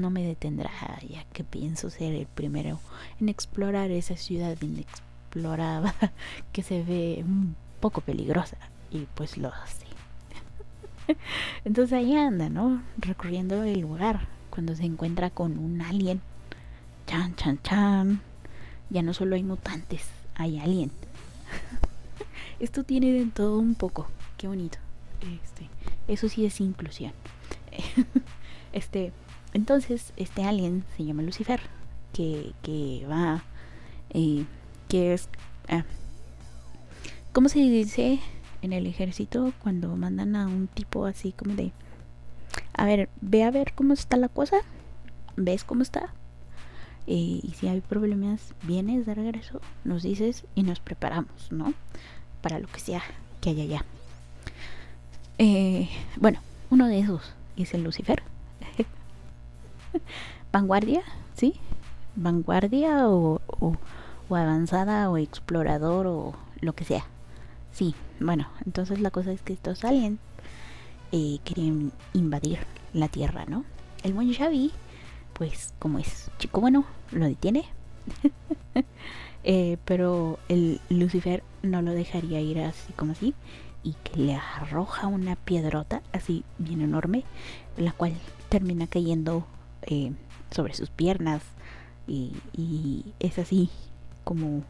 [0.10, 0.72] me, detendrá,
[1.08, 2.80] ya que pienso ser el primero
[3.20, 5.94] en explorar esa ciudad inexplorada
[6.52, 8.58] que se ve un poco peligrosa.
[8.90, 9.86] Y pues lo hace.
[11.66, 12.82] Entonces ahí anda, ¿no?
[12.98, 16.22] Recorriendo el lugar cuando se encuentra con un alien.
[17.06, 18.22] Chan, chan, chan.
[18.90, 20.92] Ya no solo hay mutantes, hay alien.
[22.60, 24.08] Esto tiene de todo un poco.
[24.38, 24.80] Qué bonito.
[25.22, 25.70] Este,
[26.08, 27.14] eso sí es inclusión.
[28.76, 29.12] Este,
[29.54, 31.60] entonces, este alien se llama Lucifer,
[32.14, 33.44] que, que va,
[34.12, 34.46] eh,
[34.88, 35.28] que es,
[35.68, 35.84] ah,
[37.34, 38.20] ¿cómo se dice
[38.62, 41.72] en el ejército cuando mandan a un tipo así como de,
[42.74, 44.58] a ver, ve a ver cómo está la cosa,
[45.36, 46.14] ves cómo está,
[47.08, 51.74] eh, y si hay problemas, vienes de regreso, nos dices y nos preparamos, ¿no?
[52.46, 53.02] para lo que sea
[53.42, 53.86] que haya allá.
[55.40, 58.22] Eh, bueno, uno de esos es el Lucifer.
[60.52, 61.02] Vanguardia,
[61.36, 61.56] ¿sí?
[62.16, 63.76] Vanguardia o, o,
[64.36, 67.06] avanzada o explorador o lo que sea.
[67.72, 70.20] Sí, bueno, entonces la cosa es que estos aliens
[71.12, 72.60] eh, quieren invadir
[72.94, 73.66] la Tierra, ¿no?
[74.04, 74.72] El buen Xavi,
[75.34, 77.66] pues como es chico bueno, lo detiene.
[79.48, 83.36] Eh, pero el Lucifer no lo dejaría ir así como así
[83.84, 87.26] y que le arroja una piedrota así bien enorme,
[87.78, 88.16] la cual
[88.50, 89.46] termina cayendo
[89.86, 90.12] eh,
[90.52, 91.42] sobre sus piernas
[92.08, 92.34] y,
[93.20, 93.70] es así
[94.24, 94.64] como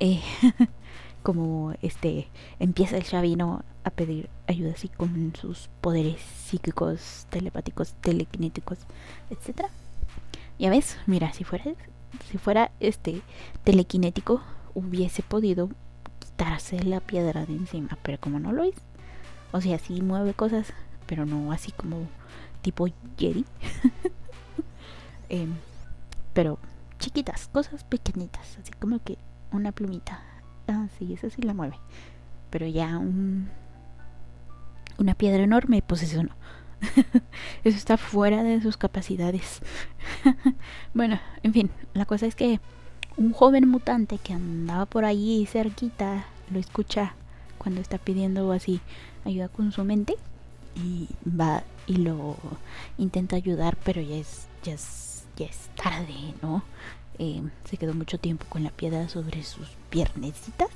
[0.00, 0.20] eh,
[1.22, 8.78] como este empieza el chavino a pedir ayuda así con sus poderes psíquicos, telepáticos, telequinéticos,
[9.30, 9.68] etcétera.
[10.58, 11.64] Ya ves, mira, si fuera
[12.30, 13.22] si fuera este
[13.64, 14.40] telequinético,
[14.74, 15.70] hubiese podido
[16.18, 18.74] quitarse la piedra de encima, pero como no lo es,
[19.52, 20.72] o sea, sí mueve cosas,
[21.06, 22.06] pero no así como
[22.62, 22.86] tipo
[23.18, 23.44] Jerry,
[25.28, 25.54] em,
[26.32, 26.58] pero
[26.98, 29.18] chiquitas, cosas pequeñitas, así como que
[29.52, 30.22] una plumita,
[30.66, 31.78] ah, sí, esa sí la mueve,
[32.50, 33.48] pero ya un,
[34.98, 36.30] una piedra enorme, pues eso no,
[37.64, 39.60] Eso está fuera de sus capacidades.
[40.94, 42.60] bueno, en fin, la cosa es que
[43.16, 47.14] un joven mutante que andaba por allí cerquita lo escucha
[47.58, 48.80] cuando está pidiendo así
[49.24, 50.14] ayuda con su mente
[50.76, 52.36] y va y lo
[52.96, 56.62] intenta ayudar, pero ya es ya es, ya es tarde, ¿no?
[57.18, 60.68] Eh, se quedó mucho tiempo con la piedra sobre sus piernecitas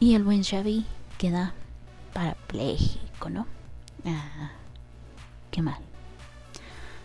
[0.00, 0.84] y el buen Xavi
[1.18, 1.54] queda
[2.12, 3.46] parapléjico, ¿no?
[4.04, 4.50] Ah,
[5.50, 5.80] qué mal.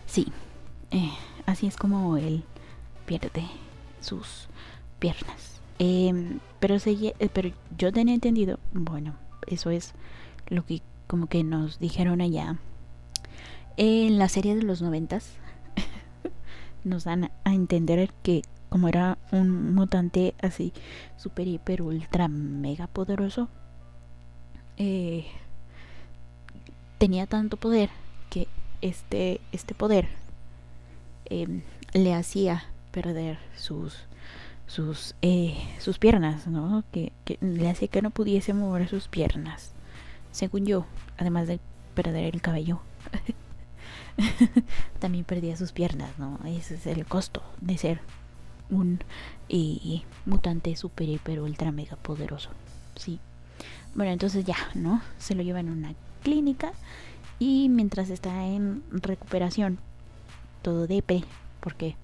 [0.06, 0.32] Sí,
[0.92, 1.12] eh,
[1.46, 2.44] así es como él
[3.06, 3.46] pierde
[4.02, 4.48] sus
[5.00, 5.62] piernas.
[5.80, 9.94] Em, pero, se, eh, pero yo tenía entendido, bueno, eso es
[10.48, 12.58] lo que como que nos dijeron allá
[13.78, 15.34] en la serie de los noventas.
[16.88, 20.74] Nos dan a entender que como era un mutante así
[21.16, 23.50] super hiper ultra mega poderoso
[24.78, 25.26] eh,
[26.98, 27.90] tenía tanto poder
[28.30, 28.48] que
[28.82, 30.08] este este poder
[31.26, 31.62] em,
[31.94, 33.96] le hacía perder sus
[34.68, 39.74] sus eh, sus piernas no que, que le hacía que no pudiese mover sus piernas.
[40.32, 40.86] Según yo
[41.18, 41.60] además de
[41.96, 42.82] perder el cabello
[45.00, 46.40] también perdía sus piernas, ¿no?
[46.46, 48.00] Ese es el costo de ser
[48.70, 49.00] un
[49.50, 52.50] eh, mutante super, hiper, ultra, mega poderoso.
[52.96, 53.20] Sí.
[53.96, 55.02] Bueno, entonces ya, ¿no?
[55.18, 56.74] Se lo llevan a una clínica
[57.40, 59.80] y mientras está en recuperación,
[60.62, 61.24] todo depe,
[61.60, 61.96] porque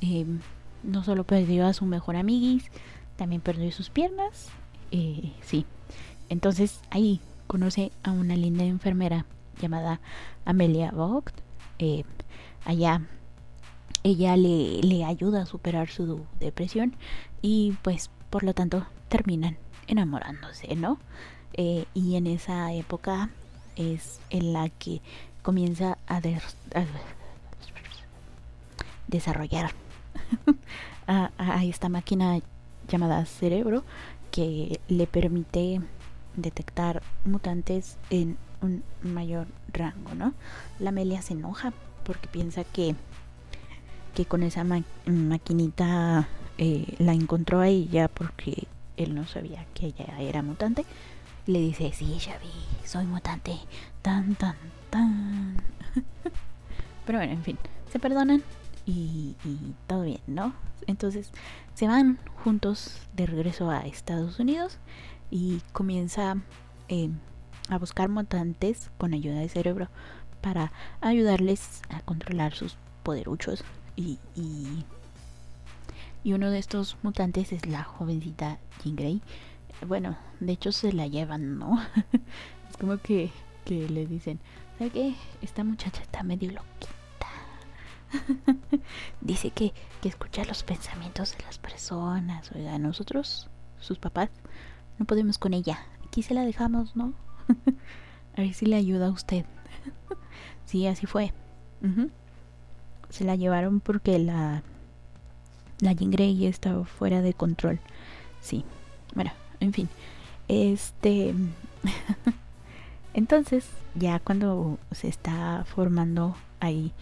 [0.00, 0.40] em,
[0.82, 2.70] no solo perdió a su mejor amiguis,
[3.16, 4.48] también perdió sus piernas.
[4.90, 5.66] Eh, sí.
[6.28, 9.26] Entonces ahí conoce a una linda enfermera
[9.60, 10.00] llamada
[10.44, 11.40] Amelia Vogt.
[11.78, 12.04] Eh,
[12.64, 13.02] allá
[14.04, 16.94] ella le, le ayuda a superar su depresión
[17.42, 20.98] y pues por lo tanto terminan enamorándose, ¿no?
[21.54, 23.30] Eh, y en esa época
[23.76, 25.00] es en la que
[25.42, 26.20] comienza a,
[29.06, 29.70] desarrollar
[31.06, 32.40] a, esta máquina
[32.88, 33.84] llamada cerebro
[34.30, 35.80] que le permite
[36.36, 40.34] detectar mutantes en un mayor rango, ¿no?
[40.78, 41.72] La Amelia se enoja
[42.04, 42.94] porque piensa que,
[44.14, 44.64] que con esa
[45.06, 50.84] maquinita eh, la encontró a ella porque él no sabía que ella era mutante.
[51.46, 53.58] Le dice, sí, ya vi, soy mutante.
[54.02, 54.56] Tan, tan,
[54.90, 55.56] tan.
[57.06, 57.58] Pero bueno, en fin,
[57.90, 58.42] se perdonan
[58.86, 59.34] y,
[59.86, 60.54] todo bien, ¿no?
[60.86, 61.30] Entonces
[61.74, 64.78] se van juntos de regreso a Estados Unidos
[65.30, 66.36] y comienza
[66.88, 67.10] eh,
[67.68, 69.88] a buscar mutantes con ayuda de cerebro
[70.40, 73.64] para ayudarles a controlar sus poderuchos.
[73.96, 74.84] Y, y,
[76.32, 79.22] uno de estos mutantes es la jovencita Jean Grey.
[79.86, 81.80] Bueno de hecho se la llevan no
[82.70, 83.30] es como que,
[83.64, 84.40] que le dicen
[84.78, 85.14] ¿sabe qué?
[85.42, 86.88] esta muchacha está medio loquita
[89.20, 92.50] dice que, que escucha los pensamientos de las personas.
[92.52, 93.48] Oiga nosotros
[93.80, 94.30] sus papás
[94.98, 95.86] no podemos con ella.
[96.06, 97.12] Aquí se la dejamos no
[98.36, 99.44] a ver si le ayuda a usted.
[100.66, 101.32] sí, así fue.
[103.10, 104.62] Se la llevaron porque la
[105.80, 107.78] la Jean Grey estaba fuera de control.
[108.40, 108.64] Sí.
[109.14, 109.88] Bueno, en fin.
[110.48, 111.34] Este
[113.14, 116.92] Entonces, ya cuando se está formando ahí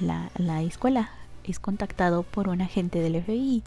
[0.00, 1.10] la, la escuela,
[1.44, 3.62] es contactado por un agente del FBI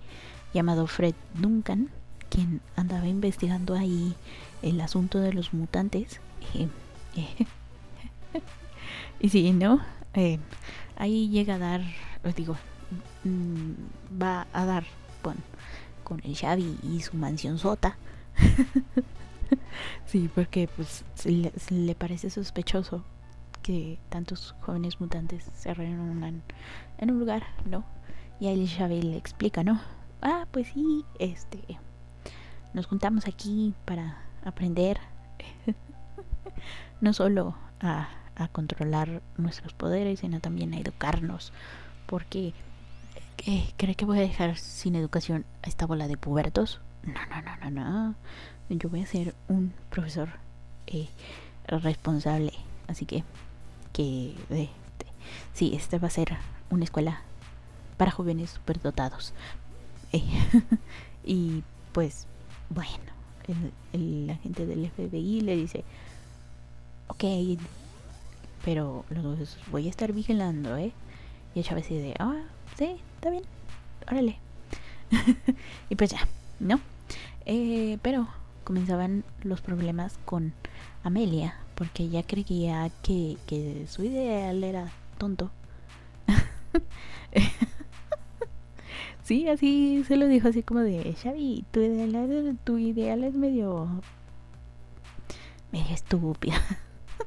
[0.53, 1.89] llamado Fred Duncan,
[2.35, 4.13] quien andaba investigando ahí
[4.61, 6.19] el asunto de los mutantes
[9.21, 9.79] y si ¿no?
[10.13, 10.39] Eh,
[10.97, 11.81] ahí llega a dar,
[12.25, 12.57] os digo,
[13.23, 14.83] mm, va a dar
[15.23, 15.39] bueno,
[16.03, 17.97] con el Xavi y su mansión sota.
[20.05, 23.03] sí, porque pues le, le, parece sospechoso
[23.61, 26.43] que tantos jóvenes mutantes se reúnan
[26.97, 27.85] en un lugar, ¿no?
[28.41, 29.81] Y ahí el Xavi le explica, ¿no?
[30.21, 31.59] Ah, pues sí, este,
[32.75, 34.99] nos juntamos aquí para aprender
[37.01, 38.09] no solo a,
[38.51, 41.53] controlar nuestros poderes, sino también a educarnos.
[42.05, 42.53] Porque
[43.37, 46.81] ¿qué, ¿cree que voy a dejar sin educación a esta bola de pubertos?
[47.03, 48.15] No, no, no, no, no.
[48.69, 50.27] Yo voy a ser un profesor
[50.87, 51.07] eh,
[51.67, 52.51] responsable.
[52.87, 53.23] Así que,
[53.93, 55.05] que este,
[55.53, 56.35] sí, esta va a ser
[56.69, 57.21] una escuela
[57.95, 59.33] para jóvenes superdotados.
[60.11, 60.23] Eh,
[61.23, 62.27] y pues,
[62.75, 63.11] bueno,
[63.47, 65.83] el, el agente del FBI le dice,
[67.07, 67.23] ok,
[68.63, 70.91] pero los voy a estar vigilando, ¿eh?
[71.53, 72.41] Y el Chávez dice, ah,
[72.77, 73.43] sí, está bien,
[74.07, 74.37] órale.
[75.89, 76.27] y pues ya,
[76.59, 76.79] ¿no?
[77.45, 78.27] Eh, pero
[78.63, 80.53] comenzaban los problemas con
[81.03, 85.51] Amelia porque ella creía que, que su ideal era tonto.
[89.25, 93.89] sí, así se lo dijo así como de, Xavi, tu ideal, tu ideal es medio
[95.71, 96.61] medio estúpida.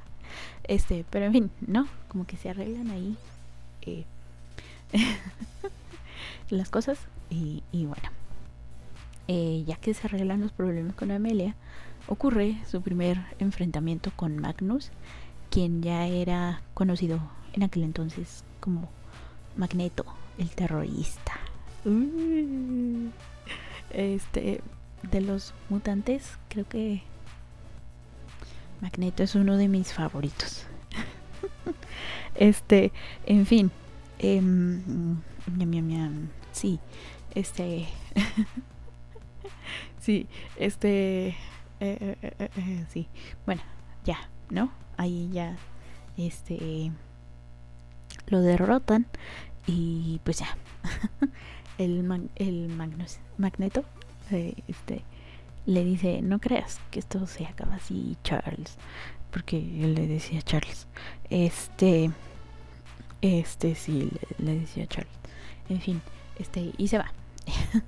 [0.65, 3.17] este, pero en fin, no, como que se arreglan ahí
[3.83, 4.05] eh,
[6.51, 6.99] las cosas
[7.31, 8.11] y, bueno,
[9.27, 11.57] eh, ya que se arreglan los problemas con Amelia,
[12.07, 14.91] ocurre su primer enfrentamiento con Magnus,
[15.51, 17.21] quien ya era conocido
[17.53, 18.89] en aquel entonces como
[19.57, 20.07] Magneto,
[20.39, 21.48] el terrorista.
[23.91, 24.61] Este,
[25.11, 27.03] de los mutantes, creo que
[28.81, 30.67] Magneto es uno de mis favoritos.
[32.35, 32.93] este,
[33.27, 33.71] en fin.
[34.19, 34.41] Eh,
[36.53, 36.81] sí,
[37.35, 37.87] este.
[40.01, 41.29] sí, este.
[41.81, 43.09] Eh, eh, eh, sí,
[43.47, 43.62] bueno,
[44.05, 44.19] ya,
[44.51, 44.73] ¿no?
[44.97, 45.57] Ahí ya,
[46.17, 46.93] este.
[48.27, 49.07] Lo derrotan
[49.67, 50.57] y pues ya.
[51.79, 52.69] el, el
[53.38, 53.85] Magneto,
[54.69, 55.03] este
[55.69, 58.79] le dice, no creas que esto se acaba así, Charles.
[59.31, 60.87] Porque él le decía Charles.
[61.29, 62.11] Este,
[63.21, 65.12] este sí, le, decía Charles.
[65.69, 66.01] En fin,
[66.38, 67.12] este, y se va.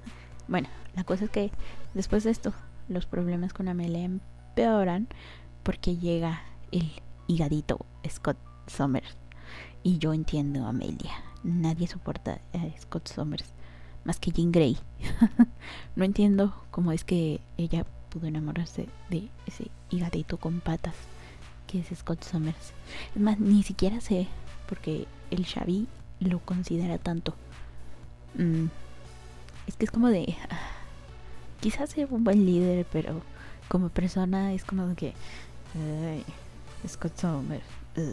[0.49, 1.51] bueno, la cosa es que
[1.95, 2.53] después de esto,
[2.91, 5.09] los problemas con Amelia empeoran
[5.63, 6.93] porque llega el
[7.29, 9.17] higadito Scott Summers.
[9.83, 11.13] Y yo entiendo a Amelia.
[11.45, 13.55] Nadie soporta a Scott Summers
[14.05, 14.77] más que Jean Grey.
[15.97, 20.95] no entiendo cómo es que ella pudo enamorarse de ese higadito con patas
[21.67, 22.73] que es Scott Summers.
[23.15, 24.27] Es más, ni siquiera sé
[24.69, 25.87] porque el Xavi
[26.21, 27.35] lo considera tanto.
[28.35, 28.67] Mm,
[29.67, 30.37] es que es como de...
[31.61, 33.21] quizás sea un buen líder, pero
[33.69, 35.15] como persona es como que...
[36.89, 37.65] Scott Summers.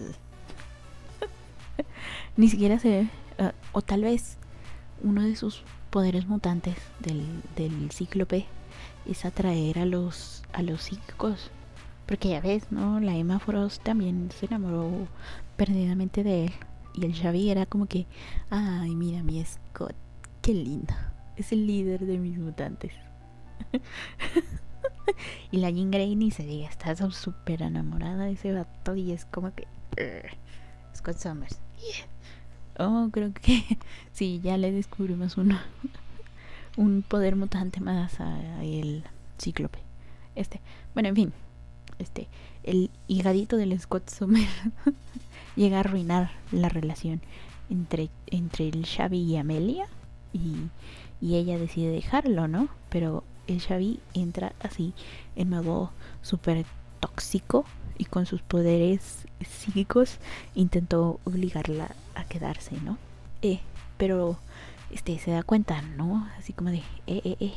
[2.37, 3.09] ni siquiera sé...
[3.39, 4.37] Ah, o tal vez
[5.03, 8.45] uno de sus poderes mutantes del, del cíclope
[9.05, 11.51] es atraer a los a los psíquicos.
[12.05, 15.07] Porque ya ves no la Emma Frost también se enamoró
[15.55, 16.53] perdidamente de él.
[16.93, 18.07] Y el Xavi era como que
[18.49, 19.95] ay mira mi Scott
[20.41, 20.93] qué lindo.
[21.35, 22.93] Es el líder de mis mutantes
[25.51, 29.53] y la Jean Grey se diga está súper enamorada de ese vato y es como
[29.53, 29.67] que
[30.95, 31.59] Scott Summers
[32.79, 33.63] Oh, creo que
[34.13, 35.57] sí, ya le descubrimos uno.
[36.77, 39.03] un poder mutante más a el
[39.39, 39.79] cíclope.
[40.35, 40.61] Este,
[40.93, 41.33] bueno, en fin.
[41.99, 42.27] Este,
[42.63, 44.47] el higadito del Scott Summer
[45.55, 47.21] llega a arruinar la relación
[47.69, 49.87] entre, entre el Xavi y Amelia.
[50.33, 50.69] Y,
[51.19, 52.69] y ella decide dejarlo, ¿no?
[52.89, 54.93] Pero el Xavi entra así
[55.35, 56.65] en modo súper
[56.99, 57.65] tóxico
[57.97, 60.17] y con sus poderes psíquicos
[60.55, 62.97] intentó obligarla a quedarse, ¿no?
[63.41, 63.59] Eh,
[63.97, 64.37] pero
[64.91, 66.27] este se da cuenta, ¿no?
[66.37, 67.53] Así como de, eh, eh, eh,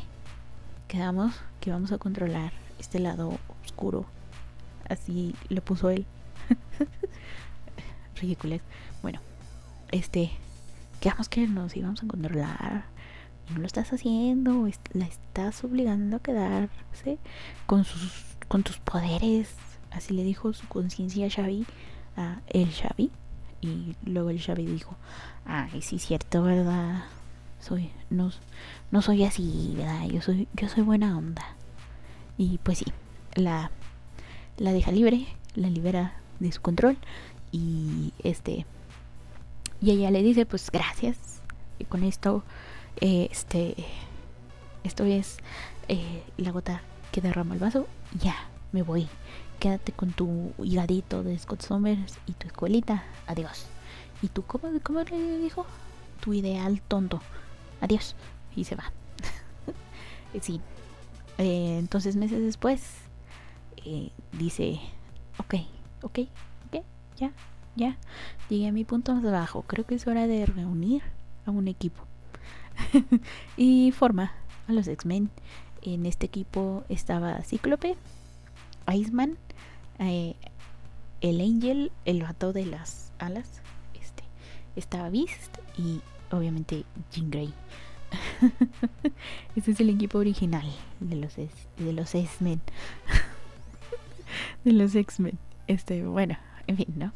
[0.88, 4.06] quedamos que vamos a controlar este lado oscuro.
[4.88, 6.06] Así lo puso él.
[8.16, 8.58] Ridículo.
[9.02, 9.20] Bueno,
[9.92, 10.30] este,
[11.00, 12.84] quedamos que nos íbamos a controlar.
[13.50, 17.18] No lo estás haciendo, la estás obligando a quedarse
[17.66, 19.54] con sus con tus poderes
[19.90, 21.66] Así le dijo su conciencia a Xavi,
[22.16, 23.10] a el Xavi.
[23.60, 24.96] Y luego el Xavi dijo,
[25.44, 27.04] ay, sí, cierto, ¿verdad?
[27.60, 28.30] Soy, no,
[28.90, 30.06] no soy así, ¿verdad?
[30.06, 31.44] Yo soy, yo soy buena onda.
[32.38, 32.86] Y pues sí,
[33.34, 33.70] la,
[34.56, 36.96] la deja libre, la libera de su control.
[37.52, 38.64] Y este,
[39.80, 41.18] y ella le dice, pues gracias.
[41.78, 42.44] Y con esto,
[43.00, 43.74] este,
[44.84, 45.38] esto es
[45.88, 47.86] eh, la gota que derrama el vaso.
[48.18, 48.34] Ya,
[48.72, 49.08] me voy
[49.60, 53.04] quédate con tu higadito de Scott Summers y tu escuelita.
[53.26, 53.66] Adiós.
[54.22, 55.66] ¿Y tú cómo, cómo le dijo?
[56.20, 57.20] Tu ideal tonto.
[57.80, 58.16] Adiós.
[58.56, 58.90] Y se va.
[60.40, 60.60] sí.
[61.38, 62.96] Eh, entonces meses después
[63.84, 64.80] eh, dice,
[65.38, 65.54] ok,
[66.02, 66.18] ok,
[66.66, 66.84] ok,
[67.16, 67.32] ya,
[67.76, 67.96] ya.
[68.48, 69.62] Llegué a mi punto más bajo.
[69.62, 71.02] Creo que es hora de reunir
[71.46, 72.02] a un equipo.
[73.56, 74.32] y forma
[74.68, 75.30] a los X-Men.
[75.82, 77.96] En este equipo estaba Cíclope,
[78.92, 79.38] Iceman,
[79.98, 80.34] eh,
[81.20, 83.62] el Angel, el vato de las alas,
[84.00, 84.22] este,
[84.76, 86.00] estaba Beast y
[86.30, 87.54] obviamente Jean Grey.
[89.56, 90.66] este es el equipo original
[91.00, 92.60] de los de los X-Men.
[94.64, 95.38] de los X-Men.
[95.66, 97.12] Este, bueno, en fin, ¿no?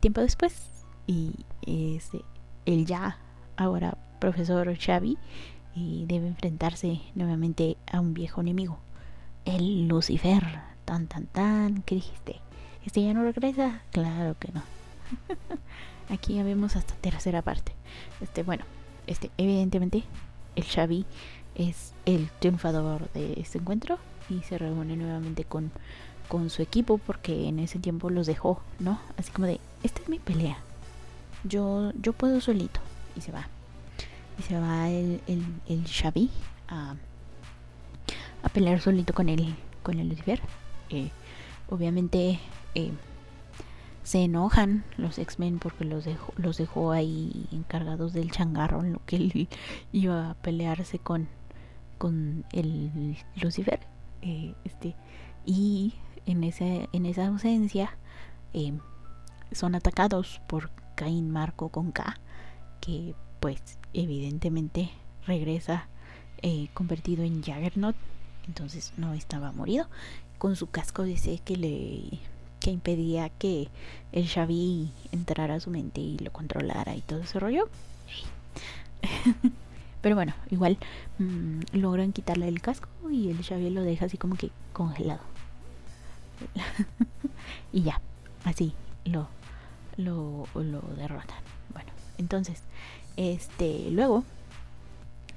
[0.00, 0.68] Tiempo después
[1.06, 1.32] y
[1.66, 2.22] este
[2.66, 3.18] el ya
[3.56, 5.18] ahora profesor Xavi
[5.74, 8.78] y debe enfrentarse nuevamente a un viejo enemigo,
[9.44, 12.40] el Lucifer tan, tan, tan, ¿qué dijiste?
[12.84, 13.82] ¿Este ya no regresa?
[13.90, 14.62] Claro que no.
[16.08, 17.72] Aquí ya vemos hasta tercera parte.
[18.20, 18.64] Este, bueno,
[19.06, 20.04] este, evidentemente,
[20.56, 21.06] el Xavi
[21.54, 23.98] es el triunfador de este encuentro
[24.28, 25.70] y se reúne nuevamente con,
[26.28, 29.00] con su equipo porque en ese tiempo los dejó, ¿no?
[29.16, 30.58] Así como de, esta es mi pelea.
[31.44, 32.80] Yo, yo puedo solito.
[33.16, 33.48] Y se va.
[34.46, 36.28] Se va el, el, el Xavi
[36.68, 36.96] a,
[38.42, 40.40] a pelear solito con el, con el Lucifer.
[40.90, 41.10] Eh,
[41.68, 42.40] obviamente
[42.74, 42.92] eh,
[44.02, 49.00] se enojan los X-Men porque los dejó, los dejó ahí encargados del changarro en lo
[49.06, 49.48] que él
[49.92, 51.28] iba a pelearse con,
[51.98, 53.80] con el Lucifer.
[54.22, 54.96] Eh, este,
[55.46, 55.94] y
[56.26, 57.96] en, ese, en esa ausencia
[59.52, 62.18] son atacados por Cain Marco con K,
[62.80, 63.60] que pues
[63.92, 64.90] evidentemente
[65.26, 65.88] regresa
[66.74, 67.96] convertido en Jaggernaut
[68.46, 69.86] entonces no estaba morido.
[70.38, 72.18] Con su casco dice que le
[72.60, 73.68] que impedía que
[74.12, 77.68] el Xavi entrara a su mente y lo controlara y todo ese rollo.
[80.00, 80.78] Pero bueno, igual
[81.18, 85.22] mmm, logran quitarle el casco y el Xavi lo deja así como que congelado.
[87.72, 88.00] y ya,
[88.44, 88.74] así
[89.04, 89.28] lo,
[89.96, 91.38] lo, lo derrotan.
[91.72, 92.62] Bueno, entonces,
[93.16, 94.24] este, luego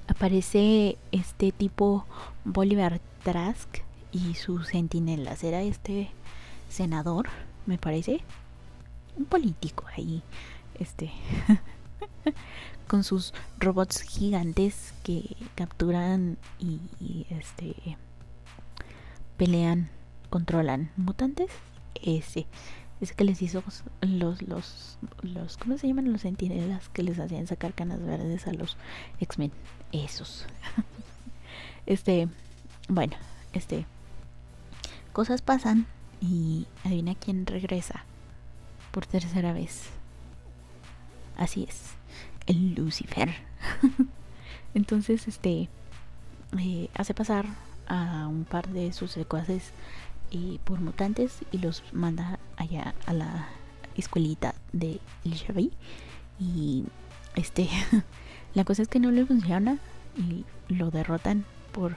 [0.07, 2.05] aparece este tipo
[2.43, 3.79] Bolívar Trask
[4.11, 5.43] y sus centinelas.
[5.43, 6.09] Era este
[6.69, 7.27] senador,
[7.65, 8.21] me parece.
[9.17, 10.21] Un político ahí.
[10.79, 11.11] Este.
[12.87, 17.75] con sus robots gigantes que capturan y, este
[19.37, 19.89] pelean,
[20.29, 21.51] controlan mutantes.
[22.01, 22.45] Ese
[23.01, 23.63] es que les hizo
[24.01, 26.11] los, los, los, ¿cómo se llaman?
[26.11, 28.77] Los centinelas que les hacían sacar canas verdes a los
[29.19, 29.51] X-Men.
[29.91, 30.45] Esos.
[31.85, 32.27] este,
[32.87, 33.15] bueno,
[33.53, 33.85] este,
[35.13, 35.87] cosas pasan
[36.21, 38.05] y adivina quién regresa
[38.91, 39.89] por tercera vez.
[41.37, 41.91] Así es,
[42.47, 43.33] el Lucifer.
[44.73, 45.69] Entonces, este,
[46.59, 47.45] eh, hace pasar
[47.87, 49.71] a un par de sus secuaces
[50.63, 53.47] por mutantes y los manda allá a la
[53.95, 55.71] escuelita de El
[56.39, 56.83] y
[57.35, 57.69] este
[58.53, 59.77] la cosa es que no le funciona
[60.17, 61.95] y lo derrotan por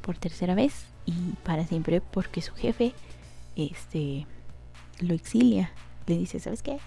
[0.00, 1.12] por tercera vez y
[1.44, 2.92] para siempre porque su jefe
[3.56, 4.26] este
[5.00, 5.72] lo exilia.
[6.06, 6.78] Le dice sabes qué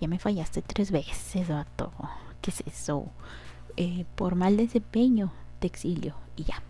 [0.00, 1.92] ya me fallaste tres veces vato.
[2.40, 3.06] Qué es eso
[3.76, 6.62] eh, por mal desempeño te exilio y ya.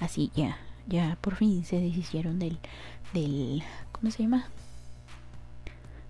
[0.00, 0.56] Así ya
[0.90, 2.58] ya por fin se deshicieron del,
[3.14, 3.62] del,
[3.92, 4.46] ¿cómo se llama?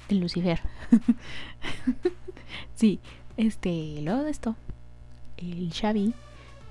[0.09, 0.61] Del Lucifer.
[2.75, 2.99] sí,
[3.37, 4.57] este, luego de esto,
[5.37, 6.15] el Xavi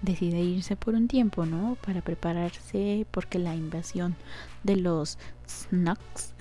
[0.01, 1.77] decide irse por un tiempo, ¿no?
[1.85, 4.15] Para prepararse porque la invasión
[4.63, 6.33] de los Snacks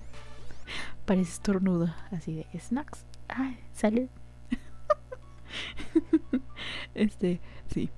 [1.04, 3.04] parece estornudo, así de Snacks.
[3.28, 4.08] Ay, salud.
[6.94, 7.40] este,
[7.72, 7.90] sí.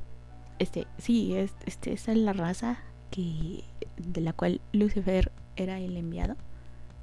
[0.62, 2.78] Este, sí, es, este, esa es la raza
[3.10, 3.64] que
[3.96, 6.36] de la cual Lucifer era el enviado.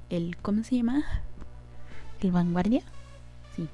[0.08, 1.04] El, ¿cómo se llama?
[2.20, 2.80] El vanguardia.
[3.54, 3.68] Sí,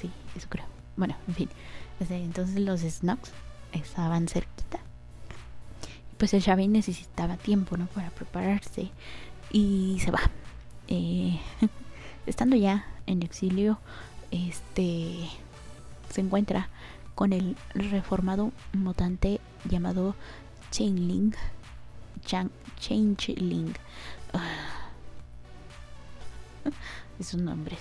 [0.00, 0.64] sí, eso creo.
[0.96, 1.48] Bueno, en fin.
[1.98, 3.32] Este, entonces los Snox
[3.72, 4.78] estaban cerquita.
[6.18, 7.86] Pues el Xavi necesitaba tiempo, ¿no?
[7.86, 8.92] Para prepararse.
[9.50, 10.20] Y se va.
[10.86, 11.40] Eh,
[12.26, 13.80] estando ya en exilio,
[14.30, 15.28] este
[16.10, 16.68] se encuentra
[17.14, 20.14] con el reformado mutante llamado
[20.70, 21.34] Changeling.
[22.78, 23.74] Changeling.
[24.32, 24.90] Ah.
[27.18, 27.80] Esos nombres.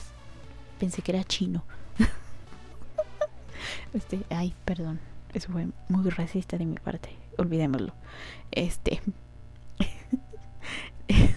[0.79, 1.63] Pensé que era chino.
[3.93, 4.99] este, ay, perdón.
[5.33, 7.15] Eso fue muy racista de mi parte.
[7.37, 7.93] Olvidémoslo.
[8.51, 9.01] Este.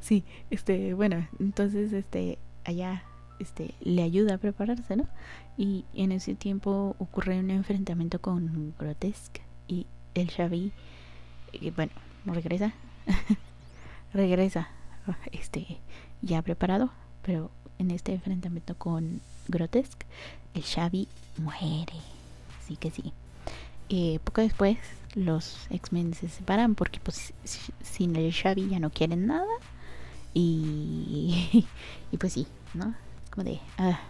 [0.00, 3.04] sí, este, bueno, entonces, este, allá
[3.38, 5.06] este, le ayuda a prepararse, ¿no?
[5.56, 10.72] Y en ese tiempo ocurre un enfrentamiento con Grotesque y el Xavi,
[11.52, 11.92] y bueno,
[12.24, 12.74] regresa,
[14.12, 14.68] regresa,
[15.32, 15.78] este,
[16.22, 16.90] ya preparado,
[17.22, 20.06] pero en este enfrentamiento con Grotesque,
[20.54, 21.08] el Xavi
[21.38, 22.00] muere,
[22.66, 23.12] sí que sí.
[23.88, 24.78] Eh, poco después
[25.14, 27.32] los X-Men se separan porque pues
[27.82, 29.46] sin el Xavi ya no quieren nada
[30.34, 31.66] y,
[32.12, 32.94] y pues sí, ¿no?
[33.44, 34.00] De, ah,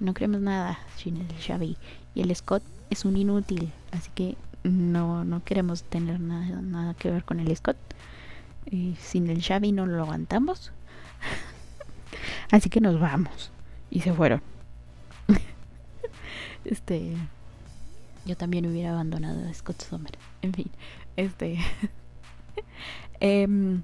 [0.00, 1.76] no queremos nada sin el Xavi.
[2.14, 7.10] Y el Scott es un inútil, así que no, no queremos tener nada, nada que
[7.10, 7.76] ver con el Scott.
[8.70, 10.72] Y sin el Xavi no lo aguantamos.
[12.50, 13.50] así que nos vamos.
[13.90, 14.42] Y se fueron.
[16.64, 17.16] este.
[18.24, 20.12] Yo también hubiera abandonado a Scott Sommer.
[20.42, 20.70] En fin,
[21.16, 21.58] este.
[23.20, 23.80] eh,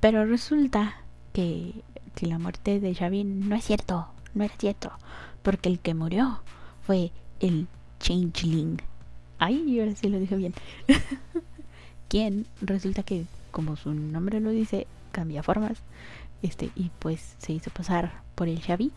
[0.00, 0.96] Pero resulta
[1.32, 1.84] que,
[2.14, 4.92] que la muerte de Xavi no es cierto, no era cierto,
[5.42, 6.40] porque el que murió
[6.82, 7.66] fue el
[8.00, 8.80] Changeling.
[9.38, 10.54] Ay, ahora sí lo dije bien.
[12.08, 15.78] Quien resulta que, como su nombre lo dice, cambia formas.
[16.42, 18.90] Este, y pues se hizo pasar por el Xavi.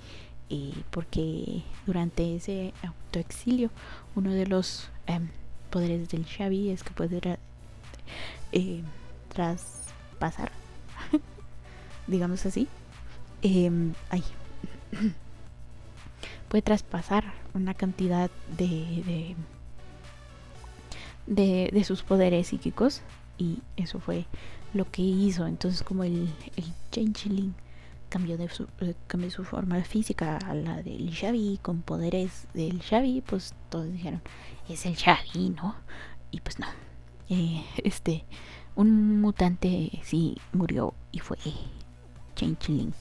[0.49, 3.71] Eh, porque durante ese autoexilio,
[4.15, 5.29] uno de los em,
[5.69, 7.19] poderes del Xavi es que puede
[8.51, 8.83] eh,
[9.29, 10.51] traspasar,
[12.07, 12.67] digamos así.
[13.43, 14.23] Ay,
[16.49, 19.35] puede traspasar una cantidad de,
[21.27, 23.01] de, de, sus poderes psíquicos
[23.37, 24.25] y eso fue
[24.73, 25.45] lo que hizo.
[25.45, 27.53] Entonces como el, el Changeling
[28.07, 32.81] cambió de su, eh, cambió su forma física a la del Xavi con poderes del
[32.81, 34.21] Xavi, pues todos dijeron,
[34.69, 35.75] es el Xavi, ¿no?
[36.31, 36.67] Y pues no.
[37.29, 38.23] Eh, este,
[38.75, 41.37] un mutante sí murió y fue
[42.43, 42.93] Changeling,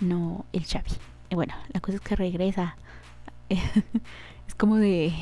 [0.00, 0.90] no el Xavi.
[1.30, 2.76] Bueno, la cosa es que regresa
[3.48, 5.12] es como de,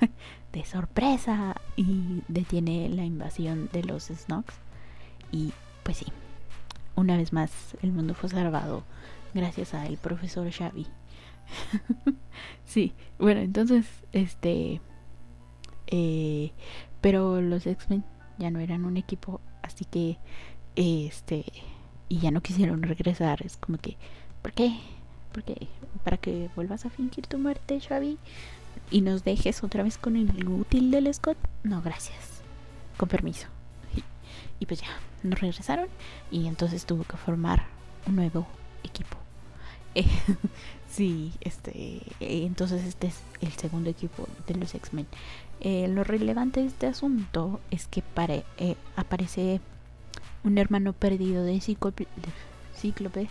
[0.52, 4.54] de sorpresa y detiene la invasión de los Snogs.
[5.32, 5.52] Y
[5.82, 6.06] pues sí,
[6.96, 8.84] una vez más el mundo fue salvado
[9.34, 10.86] gracias al profesor Xavi.
[12.64, 14.80] sí, bueno, entonces, este...
[15.86, 16.52] Eh,
[17.00, 18.04] pero los X-Men
[18.38, 20.18] ya no eran un equipo, así que,
[20.76, 21.44] este...
[22.10, 23.96] Y ya no quisieron regresar, es como que,
[24.42, 24.78] ¿por qué?
[25.32, 25.68] Porque
[26.04, 28.18] para que vuelvas a fingir tu muerte, Xavi,
[28.90, 31.38] y nos dejes otra vez con el útil del Scott.
[31.62, 32.42] No, gracias.
[32.96, 33.46] Con permiso.
[34.58, 34.88] Y, pues ya,
[35.22, 35.88] nos regresaron
[36.30, 37.64] y entonces tuvo que formar
[38.06, 38.46] un nuevo
[38.82, 39.16] equipo.
[39.94, 40.04] Eh,
[40.90, 45.06] sí, este, entonces este es el segundo equipo de los X-Men.
[45.60, 49.60] Eh, lo relevante de este asunto es que pare, eh, aparece
[50.44, 53.28] un hermano perdido de Cíclope,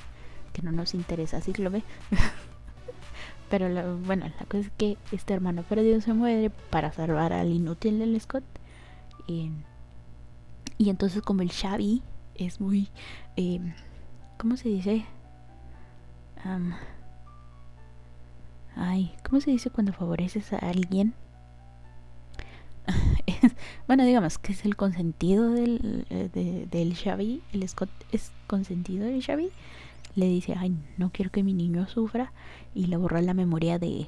[0.53, 1.83] que no nos interesa Cíclope.
[3.49, 7.99] Pero bueno, la cosa es que este hermano perdido se muere para salvar al inútil
[7.99, 8.43] del Scott.
[9.27, 9.51] y
[10.89, 12.03] entonces como el Xavi
[12.35, 12.89] es muy...
[13.35, 13.59] Eh,
[14.37, 15.05] ¿Cómo se dice?
[18.75, 21.13] ay, ¿cómo se dice cuando favoreces a alguien?
[23.87, 27.41] bueno, digamos que es el consentido del, eh, del Xavi.
[27.53, 29.51] El Scott es consentido del Xavi
[30.15, 32.31] le dice, ay, no quiero que mi niño sufra,
[32.73, 34.07] y le borra la memoria de,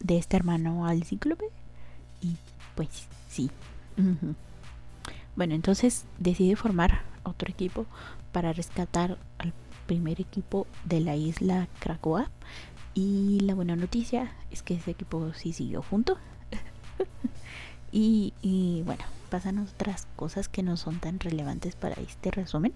[0.00, 1.46] de este hermano al cíclope.
[2.20, 2.36] Y
[2.74, 3.50] pues sí.
[5.36, 7.86] Bueno, entonces decide formar otro equipo
[8.32, 9.52] para rescatar al
[9.86, 12.30] primer equipo de la isla Krakoa.
[12.94, 16.18] Y la buena noticia es que ese equipo sí siguió junto.
[17.92, 22.72] y, bueno, pasan otras cosas que no son tan relevantes para este resumen.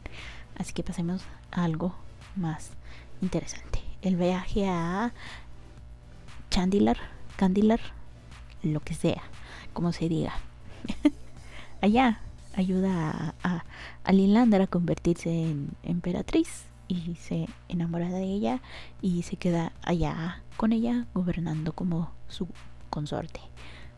[0.57, 1.95] Así que pasemos a algo
[2.37, 2.71] más
[3.23, 3.81] interesante.
[4.03, 5.13] El viaje a
[6.51, 6.99] Chandilar,
[7.37, 7.81] Candilar,
[8.63, 9.23] lo que sea,
[9.73, 10.33] como se diga.
[11.81, 12.21] Allá
[12.55, 13.65] ayuda a,
[14.05, 18.61] a, Linlander a convertirse en emperatriz y se enamora de ella
[19.01, 22.49] y se queda allá con ella gobernando como su
[22.91, 23.41] consorte.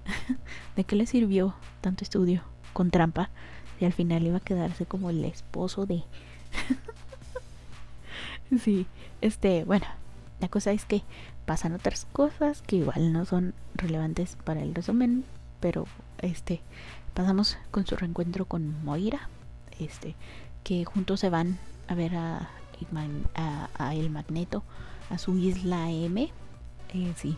[0.76, 2.42] ¿De qué le sirvió tanto estudio
[2.72, 3.30] con trampa
[3.80, 6.04] y al final iba a quedarse como el esposo de
[8.60, 8.86] sí,
[9.20, 9.86] este, bueno,
[10.40, 11.02] la cosa es que
[11.46, 15.24] pasan otras cosas que igual no son relevantes para el resumen,
[15.60, 15.86] pero
[16.18, 16.60] este,
[17.14, 19.28] pasamos con su reencuentro con Moira,
[19.78, 20.14] este,
[20.64, 22.50] que juntos se van a ver a,
[23.78, 24.62] a, el Magneto,
[25.10, 26.30] a su isla M,
[26.94, 27.36] eh, sí,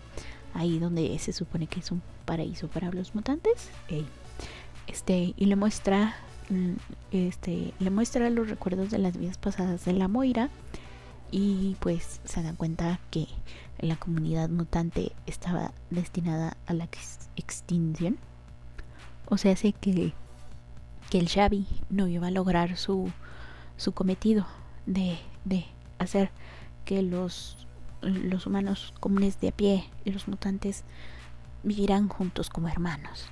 [0.54, 3.68] ahí donde se supone que es un paraíso para los mutantes,
[4.86, 6.14] este, y le muestra,
[6.48, 6.72] mm,
[7.12, 10.48] este, le muestra los recuerdos de las vidas pasadas de la Moira,
[11.30, 13.26] y pues se dan cuenta que
[13.80, 16.88] la comunidad mutante estaba destinada a la
[17.36, 18.18] extinción.
[19.26, 20.12] O sea, sé que,
[21.10, 23.10] que el Xavi no iba a lograr su,
[23.76, 24.46] su cometido
[24.86, 25.64] de, de
[25.98, 26.30] hacer
[26.84, 27.66] que los,
[28.04, 30.84] los humanos comunes de a pie y los mutantes
[31.62, 33.26] vivirán juntos como hermanos.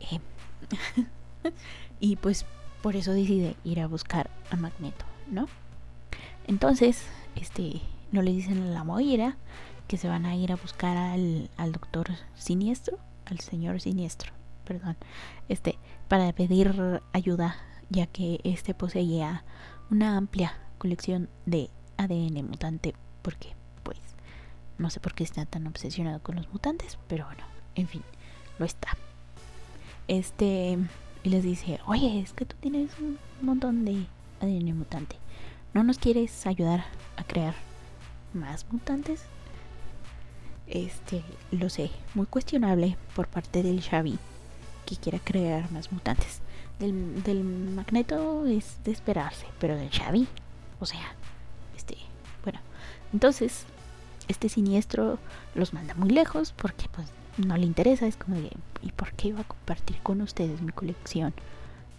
[0.00, 0.20] Eh,
[2.00, 2.44] y pues
[2.82, 5.48] por eso decide ir a buscar a Magneto, ¿no?
[6.46, 7.04] Entonces,
[7.36, 7.80] este,
[8.12, 9.36] no le dicen a la Moira
[9.86, 14.32] que se van a ir a buscar al, al doctor siniestro, al señor siniestro,
[14.64, 14.96] perdón,
[15.48, 17.56] este, para pedir ayuda,
[17.90, 19.44] ya que este poseía
[19.90, 23.54] una amplia colección de ADN mutante, porque,
[24.78, 28.02] no sé por qué está tan obsesionado con los mutantes, pero bueno, en fin,
[28.58, 28.96] lo está.
[30.06, 30.78] Este,
[31.22, 34.06] y les dice, oye, es que tú tienes un montón de
[34.40, 35.16] ADN mutante.
[35.74, 36.84] ¿No nos quieres ayudar
[37.16, 37.54] a crear
[38.32, 39.24] más mutantes?
[40.66, 44.18] Este, lo sé, muy cuestionable por parte del Xavi
[44.86, 46.40] que quiera crear más mutantes.
[46.78, 50.28] Del, del Magneto es de esperarse, pero del Xavi,
[50.78, 51.14] o sea,
[51.76, 51.96] este,
[52.44, 52.60] bueno,
[53.12, 53.66] entonces
[54.28, 55.18] este siniestro
[55.54, 57.08] los manda muy lejos porque pues
[57.38, 58.50] no le interesa, es como de,
[58.82, 61.34] ¿y por qué iba a compartir con ustedes mi colección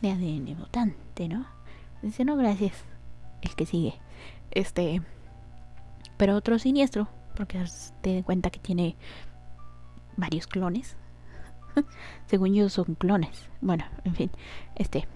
[0.01, 1.45] de ADN mutante, no?
[2.01, 2.73] Dice, no, gracias.
[3.41, 3.95] El que sigue.
[4.51, 5.01] Este,
[6.17, 7.63] pero otro siniestro, porque
[8.01, 8.95] te den cuenta que tiene
[10.17, 10.95] varios clones.
[12.27, 13.49] Según yo son clones.
[13.61, 14.31] Bueno, en fin,
[14.75, 15.07] este,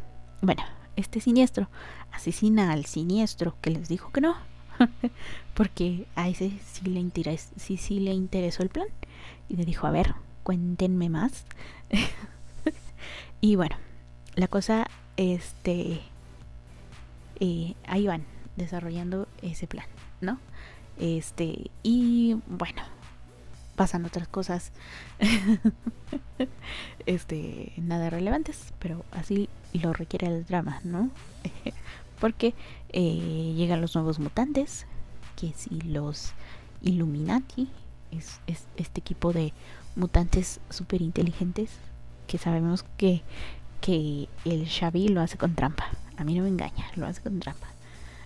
[0.42, 0.64] bueno,
[0.96, 1.70] este siniestro
[2.12, 4.36] asesina al siniestro que les dijo que no
[5.54, 8.88] porque a ese sí le, sí, sí le interesó el plan.
[9.50, 11.46] Y le dijo, a ver, cuéntenme más.
[13.42, 13.76] y bueno,
[14.36, 16.02] la cosa, este,
[17.40, 19.86] eh, ahí van desarrollando ese plan,
[20.22, 20.40] ¿no?
[21.00, 22.84] Este, y bueno,
[23.76, 24.72] pasan otras cosas,
[27.06, 31.10] este, nada relevantes, pero así lo requiere el drama, ¿no?
[32.24, 32.54] Porque
[32.94, 34.86] eh, llegan los nuevos mutantes,
[35.36, 36.32] que si los
[36.82, 37.68] Illuminati,
[38.12, 38.40] es,
[38.78, 39.52] este equipo de
[39.98, 41.70] mutantes súper inteligentes
[42.26, 43.24] que sabemos que,
[43.82, 45.84] que el Xavi lo hace con trampa.
[46.16, 47.68] A mí no me engaña, lo hace con trampa.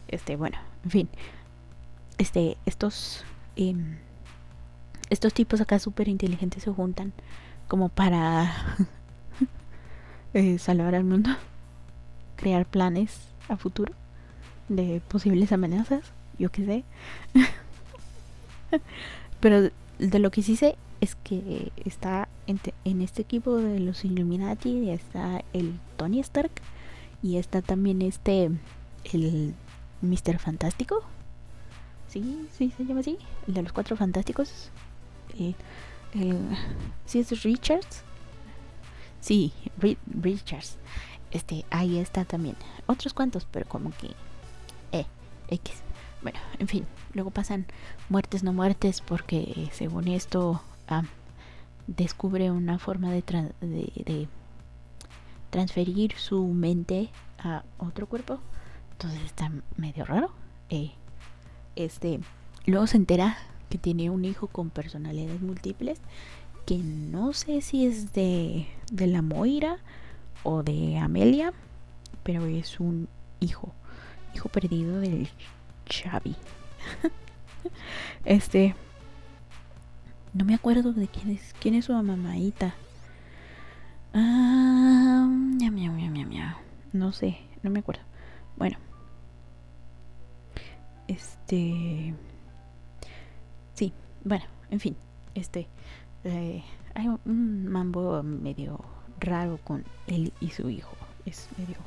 [0.07, 1.09] Este, bueno, en fin.
[2.19, 3.25] Este, estos
[3.55, 3.97] em,
[5.09, 7.13] estos tipos acá súper inteligentes se juntan
[7.67, 8.77] como para
[10.35, 11.31] eh, salvar al mundo,
[12.35, 13.93] crear planes a futuro
[14.69, 16.03] de posibles amenazas,
[16.37, 16.83] yo qué sé.
[19.39, 19.69] Pero
[19.99, 25.43] de lo que sí sé es que está en, este equipo de los Illuminati está
[25.53, 26.51] el Tony Stark
[27.21, 28.51] y está también este
[29.11, 29.53] el
[30.01, 30.39] Mr.
[30.39, 31.03] Fantástico.
[32.07, 33.17] Sí, sí se llama así,
[33.47, 34.71] el de los cuatro fantásticos.
[35.37, 35.55] El,
[36.13, 36.37] el
[37.05, 38.03] sí es Richards.
[39.19, 39.51] Sí,
[40.07, 40.77] Richards.
[41.37, 42.55] Este, ahí está también.
[42.87, 44.07] Otros cuantos, pero como que.
[44.91, 45.05] Eh,
[45.49, 45.83] X.
[46.23, 46.87] Bueno, en fin.
[47.13, 47.67] Luego pasan
[48.09, 50.61] muertes, no muertes, porque según esto.
[51.85, 53.21] Descubre una forma de,
[53.61, 54.27] de,
[55.51, 58.39] transferir su mente a otro cuerpo.
[58.93, 60.31] Entonces está medio raro.
[60.69, 60.93] Eh,
[61.75, 62.19] este.
[62.65, 63.37] Luego se entera
[63.69, 65.99] que tiene un hijo con personalidades múltiples.
[66.65, 69.77] Que no sé si es de, de la Moira
[70.43, 71.53] o de Amelia,
[72.23, 73.07] pero es un
[73.39, 73.73] hijo,
[74.33, 75.29] hijo perdido del
[75.89, 76.35] Xavi.
[78.25, 78.75] este,
[80.33, 82.75] no me acuerdo de quién es, quién es su mamaita.
[84.13, 85.27] Ah,
[86.93, 88.01] no sé, no me acuerdo.
[88.57, 88.77] Bueno,
[91.07, 92.13] este,
[93.73, 94.95] sí, bueno, en fin,
[95.35, 95.67] este,
[96.23, 96.63] eh,
[96.95, 98.79] hay un mambo medio
[99.19, 100.95] raro con él y su hijo.
[101.25, 101.77] Es medio,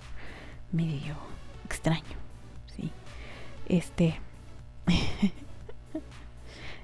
[0.72, 1.16] medio
[1.64, 2.02] extraño,
[2.76, 2.90] sí.
[3.66, 4.18] Este,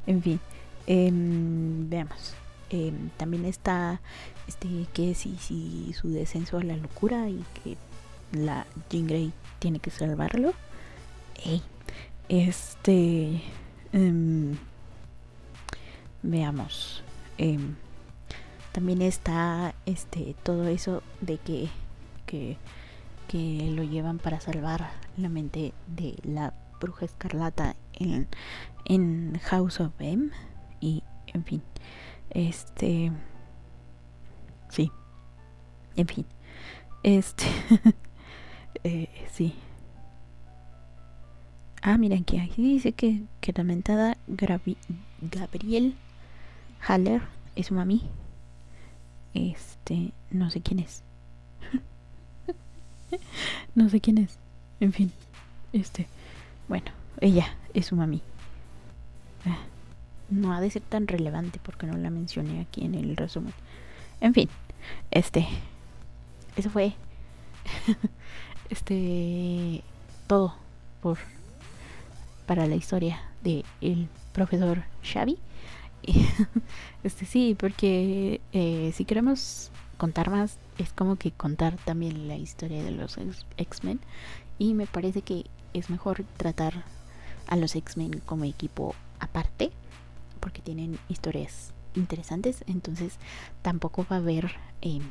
[0.07, 0.41] en fin,
[0.87, 2.35] em, veamos.
[2.71, 4.01] Em, también está,
[4.49, 7.77] este, que si, si su descenso a la locura y que
[8.33, 10.53] la Jean Grey tiene que salvarlo.
[12.29, 13.41] este,
[13.93, 14.57] em,
[16.23, 17.05] veamos
[18.77, 21.71] también está este todo eso de que,
[22.27, 22.59] que,
[23.75, 28.29] lo llevan para salvar la mente de la bruja escarlata en,
[28.85, 30.29] en House of M
[30.79, 31.63] y en fin
[32.29, 33.13] este
[34.69, 34.93] sí
[35.97, 36.27] en fin
[37.03, 37.47] este
[38.85, 39.55] eh, sí.
[41.81, 45.97] Ah miren que aquí dice que, que la mentada Gabriel
[46.87, 47.23] Haller
[47.55, 48.11] es su mami
[49.37, 51.03] este, no sé quién es.
[53.75, 54.39] no sé quién es.
[54.81, 55.13] En fin,
[55.73, 56.07] este,
[56.69, 58.23] bueno, ella es su mami.
[59.45, 59.59] Ah,
[60.31, 63.55] no ha de ser tan relevante porque no la mencioné aquí en el resumen.
[64.21, 64.49] En fin,
[65.11, 65.47] este,
[66.57, 66.95] eso fue,
[68.71, 69.83] este,
[70.27, 70.55] todo
[71.01, 71.19] por
[72.47, 75.39] para la historia de el profesor Xavi
[77.05, 82.83] este sí, porque eh, si queremos contar más, es como que contar también la historia
[82.83, 83.19] de los
[83.57, 84.01] X-Men.
[84.59, 86.85] Y me parece que es mejor tratar
[87.47, 89.71] a los X-Men como equipo aparte,
[90.41, 92.65] porque tienen historias interesantes.
[92.67, 93.19] Entonces
[93.63, 95.03] tampoco va a haber em,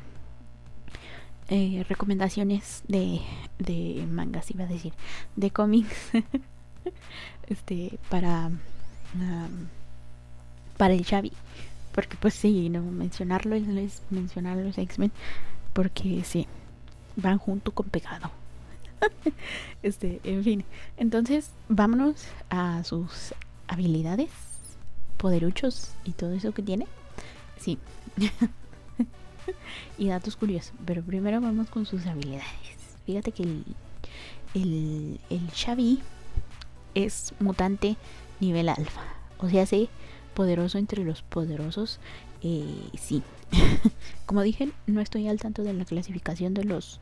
[1.48, 3.20] eh, recomendaciones de,
[3.58, 4.92] de mangas, iba a decir,
[5.36, 6.10] de cómics,
[7.46, 8.50] este, para,
[10.76, 11.32] para el Xavi.
[11.92, 15.12] Porque pues sí, no mencionarlo es mencionar los X-Men,
[15.72, 16.46] porque sí,
[17.16, 18.30] van junto con pegado.
[19.82, 20.64] este, en fin.
[20.96, 23.34] Entonces, vámonos a sus
[23.66, 24.30] habilidades,
[25.16, 26.86] poderuchos y todo eso que tiene.
[27.58, 27.78] Sí.
[29.98, 30.72] y datos curiosos.
[30.84, 32.44] Pero primero vamos con sus habilidades.
[33.06, 33.64] Fíjate que el,
[34.54, 36.02] el, el Xavi
[36.94, 37.96] es mutante
[38.40, 39.02] nivel alfa.
[39.38, 39.88] O sea, sí,
[40.36, 41.98] poderoso entre los poderosos.
[42.42, 43.22] Eh, sí.
[44.26, 47.00] Como dije, no estoy al tanto de la clasificación de los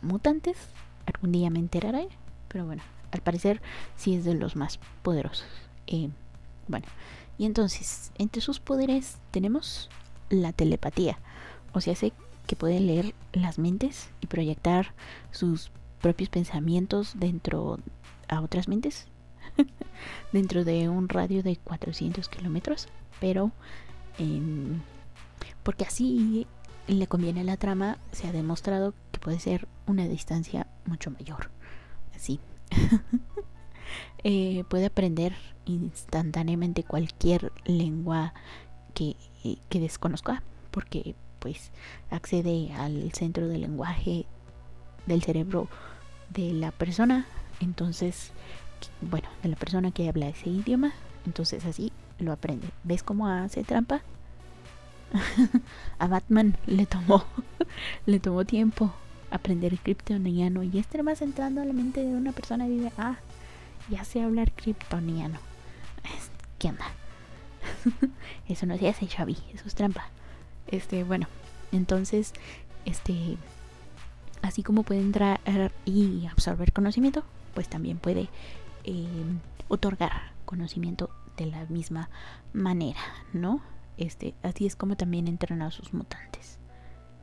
[0.00, 0.56] mutantes.
[1.04, 2.08] Algún día me enteraré.
[2.48, 2.82] Pero bueno,
[3.12, 3.60] al parecer
[3.94, 5.46] sí es de los más poderosos.
[5.86, 6.08] Eh,
[6.66, 6.86] bueno,
[7.36, 9.90] y entonces, entre sus poderes tenemos
[10.30, 11.18] la telepatía.
[11.74, 12.14] O sea, sé
[12.46, 14.94] que puede leer las mentes y proyectar
[15.30, 15.70] sus
[16.00, 17.78] propios pensamientos dentro
[18.28, 19.09] a otras mentes.
[20.32, 22.88] dentro de un radio de 400 kilómetros.
[23.20, 23.52] Pero,
[24.18, 24.80] em,
[25.62, 26.46] porque así
[26.86, 31.50] le conviene a la trama, se ha demostrado que puede ser una distancia mucho mayor.
[32.14, 32.40] Así.
[34.22, 35.34] Eh, puede aprender
[35.64, 38.34] instantáneamente cualquier lengua
[38.94, 41.72] que, eh, que desconozca, porque pues
[42.10, 44.26] accede al centro del lenguaje
[45.06, 45.68] del cerebro
[46.28, 47.26] de la persona,
[47.60, 48.32] entonces,
[49.00, 50.92] bueno, de la persona que habla ese idioma,
[51.26, 52.68] entonces así lo aprende.
[52.84, 54.02] ¿Ves cómo hace trampa?
[55.98, 57.24] a Batman le tomó
[58.06, 58.92] le tomó tiempo
[59.30, 63.16] aprender kryptoniano y este más entrando a la mente de una persona y dice, ah,
[63.88, 65.38] ya sé hablar kryptoniano.
[66.58, 66.84] ¿Qué onda?
[68.48, 70.08] eso no se hace, Xavi, eso es trampa.
[70.66, 71.26] Este, bueno,
[71.72, 72.34] entonces,
[72.84, 73.38] este,
[74.42, 75.40] así como puede entrar
[75.86, 77.24] y absorber conocimiento,
[77.54, 78.28] pues también puede
[78.84, 79.06] eh,
[79.68, 82.10] otorgar conocimiento de la misma
[82.52, 83.00] manera,
[83.32, 83.62] ¿no?
[83.96, 86.58] Este, así es como también entrena a sus mutantes.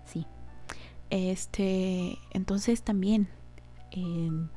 [0.05, 0.25] Sí.
[1.09, 3.27] Este, entonces también
[3.91, 4.49] em,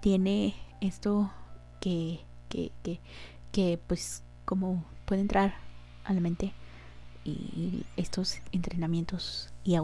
[0.00, 1.30] tiene esto
[1.80, 3.00] que, que, que,
[3.52, 5.54] que, pues, como puede entrar
[6.04, 6.52] a la mente
[7.24, 9.76] y estos entrenamientos y,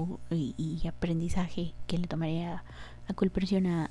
[0.89, 2.65] aprendizaje que le tomaría
[3.09, 3.91] a, cualquier a,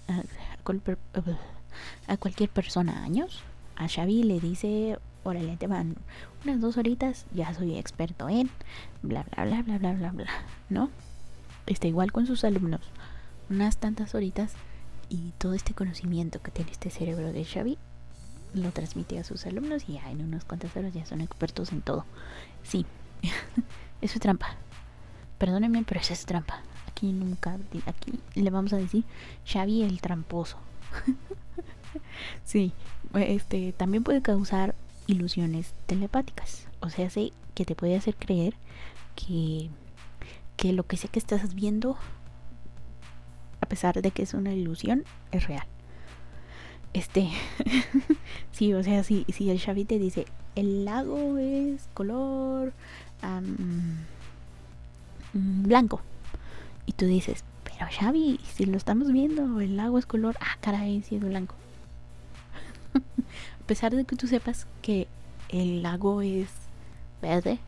[2.07, 3.41] a, cualquier persona años.
[3.75, 5.95] A Xavi le dice, órale, te van
[6.43, 8.49] unas dos horitas, ya soy experto en
[9.01, 10.29] bla, bla, bla, bla, bla, bla, bla,
[10.69, 10.89] ¿no?
[11.65, 12.81] Está igual con sus alumnos,
[13.49, 14.53] unas tantas horitas
[15.09, 17.77] y todo este conocimiento que tiene este cerebro de Xavi
[18.53, 21.81] lo transmite a sus alumnos y ya en unas cuantas horas ya son expertos en
[21.81, 22.05] todo.
[22.63, 22.85] Sí,
[24.01, 24.55] eso es trampa.
[25.37, 26.61] Perdónenme, pero eso es trampa.
[26.95, 29.03] Aquí nunca, aquí le vamos a decir
[29.45, 30.55] Xavi el tramposo.
[32.45, 32.71] sí,
[33.13, 34.75] este también puede causar
[35.05, 36.69] ilusiones telepáticas.
[36.79, 38.53] O sea, sé que te puede hacer creer
[39.17, 39.69] que,
[40.55, 41.97] que lo que sé que estás viendo,
[43.59, 45.67] a pesar de que es una ilusión, es real.
[46.93, 47.29] Este,
[48.53, 52.71] sí, o sea, si, si el Xavi te dice, el lago es color
[55.33, 55.99] blanco.
[56.85, 61.01] Y tú dices, pero Xavi, si lo estamos viendo, el lago es color, ah, caray,
[61.01, 61.55] si es blanco.
[62.93, 65.07] A pesar de que tú sepas que
[65.49, 66.49] el lago es
[67.21, 67.59] verde,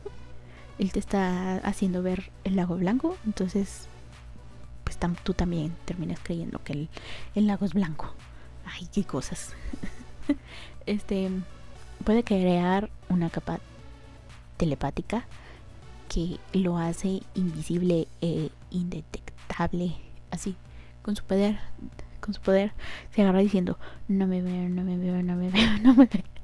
[0.78, 3.88] él te está haciendo ver el lago blanco, entonces
[4.84, 6.88] pues tú también terminas creyendo que el,
[7.34, 8.14] el lago es blanco.
[8.64, 9.52] Ay, qué cosas.
[10.86, 11.30] este
[12.04, 13.58] puede crear una capa
[14.56, 15.26] telepática
[16.08, 19.96] que lo hace invisible e indetectable
[20.30, 20.56] así
[21.02, 21.58] con su poder
[22.20, 22.72] con su poder
[23.14, 23.78] se agarra diciendo
[24.08, 26.36] no me veo no me veo no me veo no me veo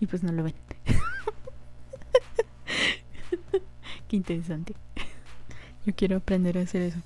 [0.00, 0.54] y pues no lo ven.
[4.08, 4.74] Qué interesante.
[5.86, 6.98] Yo quiero aprender a hacer eso.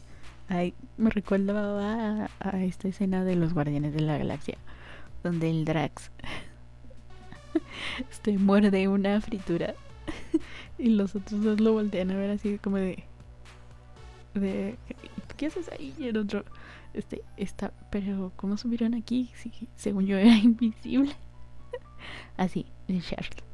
[0.49, 4.59] Ay, me recuerda a, esta escena de los guardianes de la galaxia
[5.25, 6.12] donde el Drax
[8.11, 9.75] este muerde una fritura
[10.78, 13.04] y los otros dos lo voltean a ver así como de.
[15.36, 15.94] ¿Qué haces ahí?
[15.98, 16.44] Y el otro.
[16.94, 17.72] Este, está.
[17.90, 19.30] Pero, ¿cómo subieron aquí?
[19.34, 21.14] Si, según yo era invisible.
[22.36, 23.44] así, de Charles.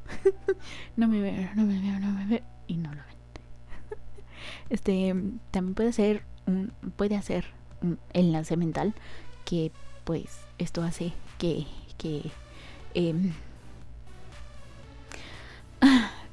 [0.96, 2.42] no me veo, no me veo, no me veo.
[2.66, 3.16] Y no lo ven.
[4.70, 5.14] este,
[5.50, 7.46] también puede ser un, puede hacer
[7.80, 8.94] un enlace mental
[9.44, 9.72] que,
[10.04, 11.66] pues, esto hace que,
[11.98, 12.30] que,
[12.94, 13.32] eh,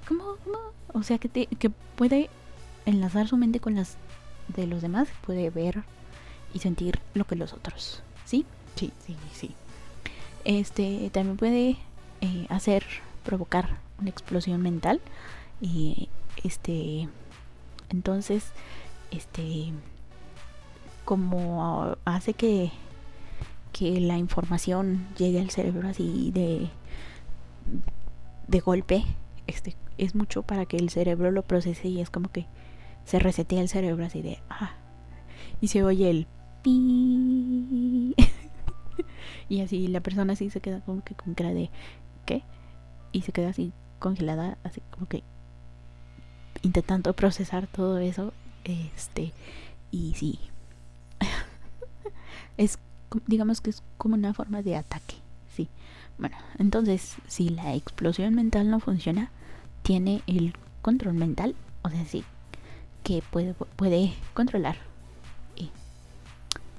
[0.10, 0.24] ¿Cómo?
[0.44, 0.58] ¿Cómo?
[0.92, 2.32] O sea, que, te, que puede
[2.88, 3.96] enlazar su mente con las
[4.48, 5.84] de los demás, puede ver
[6.52, 8.44] y sentir lo que los otros, ¿sí?
[8.76, 9.54] Sí, sí, sí.
[10.46, 11.78] Este también puede
[12.22, 12.84] eh, hacer
[13.24, 15.00] provocar una explosión mental
[15.62, 16.10] y
[16.44, 17.08] este
[17.90, 18.46] entonces
[19.12, 19.72] este
[21.06, 22.72] como hace que
[23.74, 26.70] que la información llegue al cerebro así de
[28.48, 29.04] de golpe
[29.48, 32.48] este es mucho para que el cerebro lo procese y es como que
[33.06, 34.74] se resetea el cerebro así de ah
[35.62, 36.28] y se oye el
[36.64, 38.16] pi.
[39.48, 41.72] Y así la persona así se queda como que con cara de
[42.26, 42.44] ¿qué?
[43.12, 45.24] y se queda así congelada así como que
[46.62, 48.34] intentando procesar todo eso
[48.64, 49.34] este
[49.90, 50.40] y sí.
[52.58, 52.78] Es
[53.26, 55.16] digamos que es como una forma de ataque
[55.56, 55.70] sí.
[56.18, 59.32] Bueno entonces si la explosión mental no funciona
[59.82, 62.24] tiene el control mental o sea sí
[63.04, 64.78] que puede puede controlar
[65.56, 65.70] eh,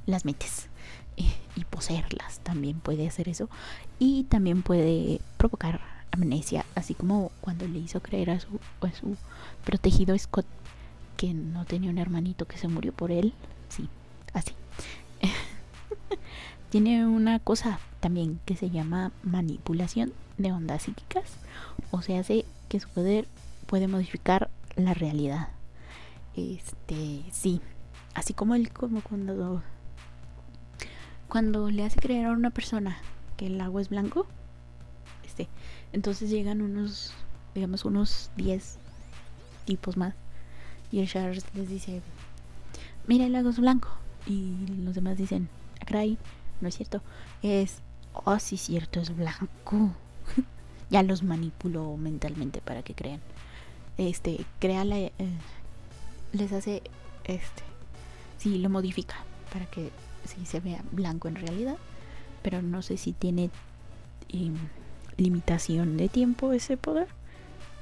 [0.06, 0.68] las mentes
[1.16, 3.48] eh, y poseerlas también puede hacer eso
[3.98, 5.80] y también puede provocar
[6.12, 9.16] amnesia así como cuando le hizo creer a su, a su
[9.64, 10.46] protegido Scott
[11.20, 13.34] que no tenía un hermanito que se murió por él.
[13.68, 13.90] Sí,
[14.32, 14.54] así.
[16.70, 21.32] Tiene una cosa también que se llama manipulación de ondas psíquicas.
[21.90, 23.28] O sea, hace que su poder
[23.66, 25.48] puede modificar la realidad.
[26.34, 27.60] Este, sí.
[28.14, 29.62] Así como él, como cuando.
[31.28, 32.96] Cuando le hace creer a una persona
[33.36, 34.26] que el agua es blanco.
[35.26, 35.50] Este.
[35.92, 37.12] Entonces llegan unos.
[37.54, 38.78] Digamos, unos 10
[39.66, 40.14] tipos más
[40.92, 42.02] y el Charles les dice,
[43.06, 43.88] mira el lago es blanco.
[44.26, 45.48] Y los demás dicen,
[45.80, 46.18] Acray,
[46.60, 47.02] no es cierto.
[47.42, 47.78] Es,
[48.12, 49.94] oh, sí, cierto, es blanco.
[50.90, 53.20] Ya los manipulo mentalmente para que crean.
[53.98, 55.12] Este, crea la, eh,
[56.32, 56.82] les hace,
[57.24, 57.62] este,
[58.38, 59.16] sí, lo modifica
[59.52, 59.90] para que
[60.24, 61.76] sí se vea blanco en realidad.
[62.42, 63.50] Pero no sé si tiene
[64.28, 64.56] em,
[65.16, 67.08] limitación de tiempo ese poder.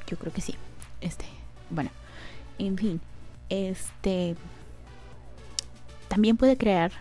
[0.06, 0.54] Yo creo que sí.
[1.00, 1.26] Este,
[1.70, 1.90] bueno
[2.58, 3.00] en fin,
[3.48, 4.36] este
[6.08, 6.92] también puede crear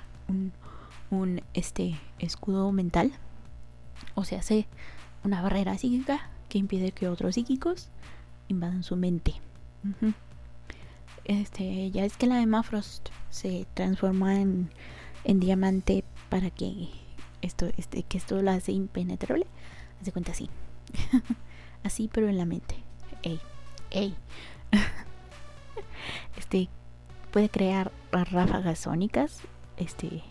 [1.09, 3.11] un, este escudo mental.
[4.15, 4.67] O sea, hace
[5.23, 7.89] una barrera psíquica que impide que otros psíquicos
[8.47, 9.35] invadan su mente.
[11.25, 14.69] Este, ya es que la Emma Frost se transforma en,
[15.23, 16.89] en diamante para que
[17.41, 19.47] esto, este, que esto la hace impenetrable.
[20.01, 20.49] Hace cuenta así.
[21.83, 22.75] así, pero en la mente.
[23.23, 23.39] Ey,
[23.91, 24.15] ey.
[26.37, 26.69] este
[27.31, 29.41] puede crear ráfagas sónicas,
[29.77, 30.23] este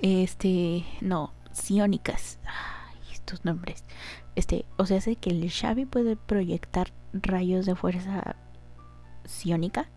[0.00, 2.38] este no, ciónicas.
[3.28, 3.84] Estos nombres.
[4.36, 8.36] Este, o sea, hace que el Xavi puede proyectar rayos de fuerza
[9.24, 9.88] ciónica,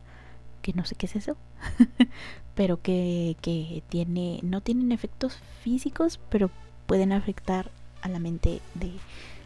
[0.61, 1.37] que no sé qué es eso,
[2.55, 6.49] pero que, que tiene no tienen efectos físicos, pero
[6.87, 7.71] pueden afectar
[8.01, 8.91] a la mente de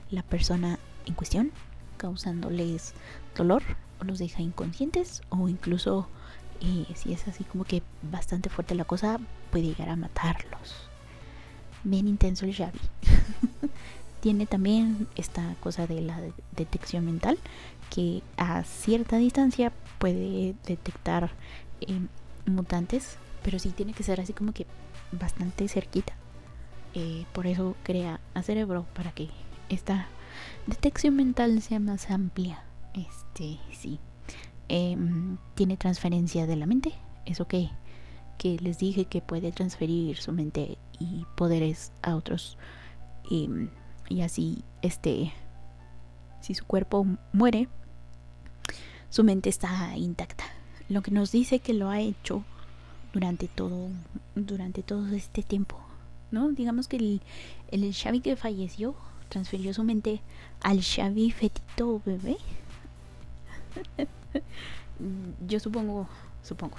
[0.09, 1.51] la persona en cuestión,
[1.97, 2.93] causándoles
[3.35, 3.61] dolor,
[4.01, 6.09] o los deja inconscientes o incluso
[6.59, 9.19] eh, si es así como que bastante fuerte la cosa
[9.51, 10.89] puede llegar a matarlos.
[11.85, 12.79] Bien intenso el Javi.
[14.21, 16.19] Tiene también esta cosa de la
[16.55, 17.37] detección mental
[17.91, 21.29] que a cierta distancia puede detectar
[21.81, 22.07] em,
[22.47, 24.65] mutantes, pero sí tiene que ser así como que
[25.11, 26.13] bastante cerquita.
[26.95, 29.29] Eh, por eso crea a cerebro para que
[29.69, 30.07] esta
[30.65, 32.63] detección mental sea más amplia.
[32.95, 33.99] Este, sí.
[34.69, 36.93] Em, tiene transferencia de la mente.
[37.27, 37.69] Eso que,
[38.37, 42.57] que les dije que puede transferir su mente y poderes a otros.
[43.29, 43.69] Em,
[44.09, 45.33] y así, este,
[46.41, 47.67] si su cuerpo muere,
[49.09, 50.45] su mente está intacta.
[50.89, 52.43] Lo que nos dice que lo ha hecho
[53.13, 53.89] durante todo,
[54.35, 55.77] durante todo este tiempo.
[56.31, 56.49] ¿No?
[56.49, 57.21] Digamos que el,
[57.69, 58.95] el Xavi que falleció
[59.29, 60.21] transfirió su mente
[60.61, 62.37] al Xavi fetito bebé
[65.47, 66.07] Yo supongo,
[66.43, 66.77] supongo,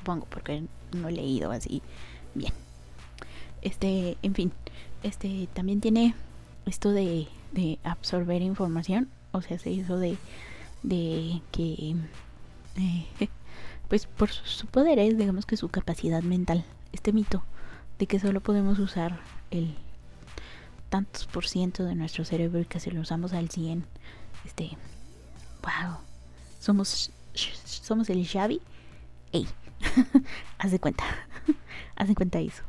[0.00, 1.82] supongo, porque no he leído así
[2.34, 2.52] bien.
[3.62, 4.52] Este, en fin,
[5.02, 6.14] este también tiene
[6.66, 10.16] esto de, de absorber información, o sea, se hizo de,
[10.82, 11.94] de que,
[12.76, 13.06] eh,
[13.88, 17.44] pues por su poder es, digamos que su capacidad mental, este mito
[17.98, 19.20] de que solo podemos usar
[19.50, 19.74] el
[20.88, 23.84] tantos por ciento de nuestro cerebro y que si lo usamos al 100,
[24.44, 24.70] este,
[25.62, 25.98] wow,
[26.58, 28.60] somos, somos el Xavi.
[29.32, 29.46] Ey,
[30.58, 31.04] haz de cuenta,
[31.96, 32.62] haz de cuenta eso.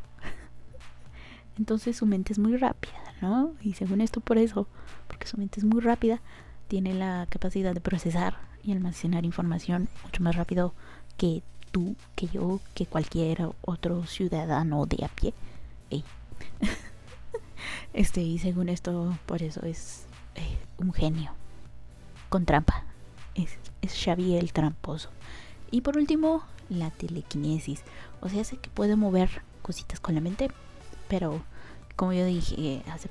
[1.57, 3.53] Entonces su mente es muy rápida, ¿no?
[3.61, 4.67] Y según esto por eso,
[5.07, 6.21] porque su mente es muy rápida,
[6.67, 10.73] tiene la capacidad de procesar y almacenar información mucho más rápido
[11.17, 15.33] que tú, que yo, que cualquier otro ciudadano de a pie.
[17.93, 20.05] este, y según esto, por eso es
[20.35, 21.31] eh, un genio.
[22.29, 22.83] Con trampa.
[23.35, 25.09] Es, es Xavi el tramposo.
[25.69, 27.83] Y por último, la telequinesis.
[28.21, 30.49] O sea, sé que puede mover cositas con la mente,
[31.07, 31.43] pero
[31.95, 33.09] como yo dije hace,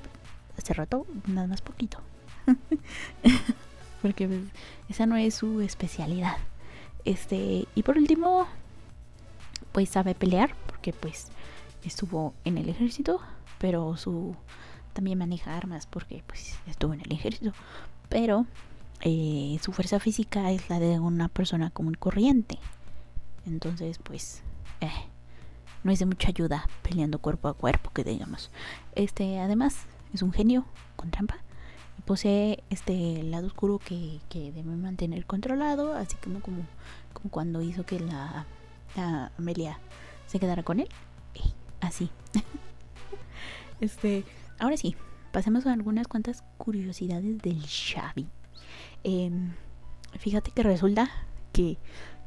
[0.57, 1.99] hace rato, nada más poquito.
[4.01, 4.41] Porque pues,
[4.89, 6.37] esa no es su especialidad.
[7.05, 8.47] Este, y por último,
[9.71, 11.27] pues sabe pelear, porque pues
[11.83, 13.19] estuvo en el ejército,
[13.57, 14.35] pero su
[14.93, 17.53] también maneja armas porque pues estuvo en el ejército,
[18.09, 18.45] pero
[19.01, 22.59] eh, su fuerza física es la de una persona común corriente.
[23.45, 24.43] Entonces, pues
[24.81, 24.89] eh,
[25.83, 28.51] no es de mucha ayuda peleando cuerpo a cuerpo, que digamos.
[28.95, 30.65] Este, además, es un genio
[30.95, 31.37] con trampa.
[32.05, 36.65] Posee este lado oscuro que, que debe mantener controlado, así como, como,
[37.13, 38.45] como cuando hizo que la,
[38.95, 39.79] la Amelia
[40.27, 40.89] se quedara con él.
[41.79, 42.09] así.
[43.81, 44.23] este,
[44.59, 44.95] ahora sí,
[45.31, 48.27] pasemos a algunas cuantas curiosidades del Xavi.
[49.03, 49.53] Em,
[50.19, 51.09] fíjate que resulta
[51.53, 51.77] que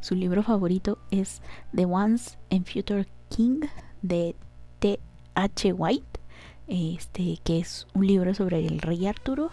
[0.04, 1.40] su libro favorito es
[1.74, 3.60] The Once and Future King
[4.02, 4.36] de
[4.78, 5.72] T.H.
[5.72, 6.20] White,
[6.68, 9.50] este, que es un libro sobre el rey Arturo.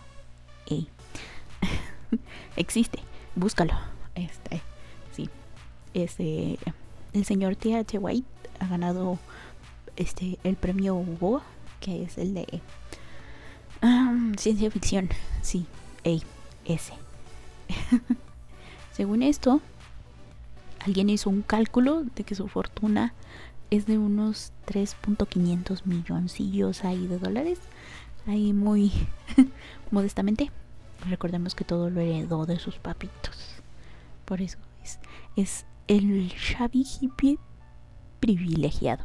[2.58, 3.00] Existe,
[3.34, 3.74] búscalo.
[4.14, 4.62] Este,
[5.14, 5.30] sí,
[5.94, 6.60] este,
[7.14, 7.98] el señor T.H.
[7.98, 8.28] White
[8.60, 9.20] ha ganado
[9.96, 11.42] este el premio Hugo,
[11.80, 12.62] que es el de
[14.38, 15.08] ciencia ficción.
[15.42, 15.66] Sí,
[16.66, 16.94] ese.
[18.92, 19.62] Según esto,
[20.86, 23.14] alguien hizo un cálculo de que su fortuna
[23.70, 27.60] es de unos 3.500 milloncillos ahí de dólares.
[28.28, 28.92] Ahí muy
[29.92, 30.52] modestamente.
[31.10, 33.62] Recordemos que todo lo heredó de sus papitos.
[34.26, 34.58] Por eso
[35.36, 37.40] es, el Xavi hippie
[38.20, 39.04] privilegiado.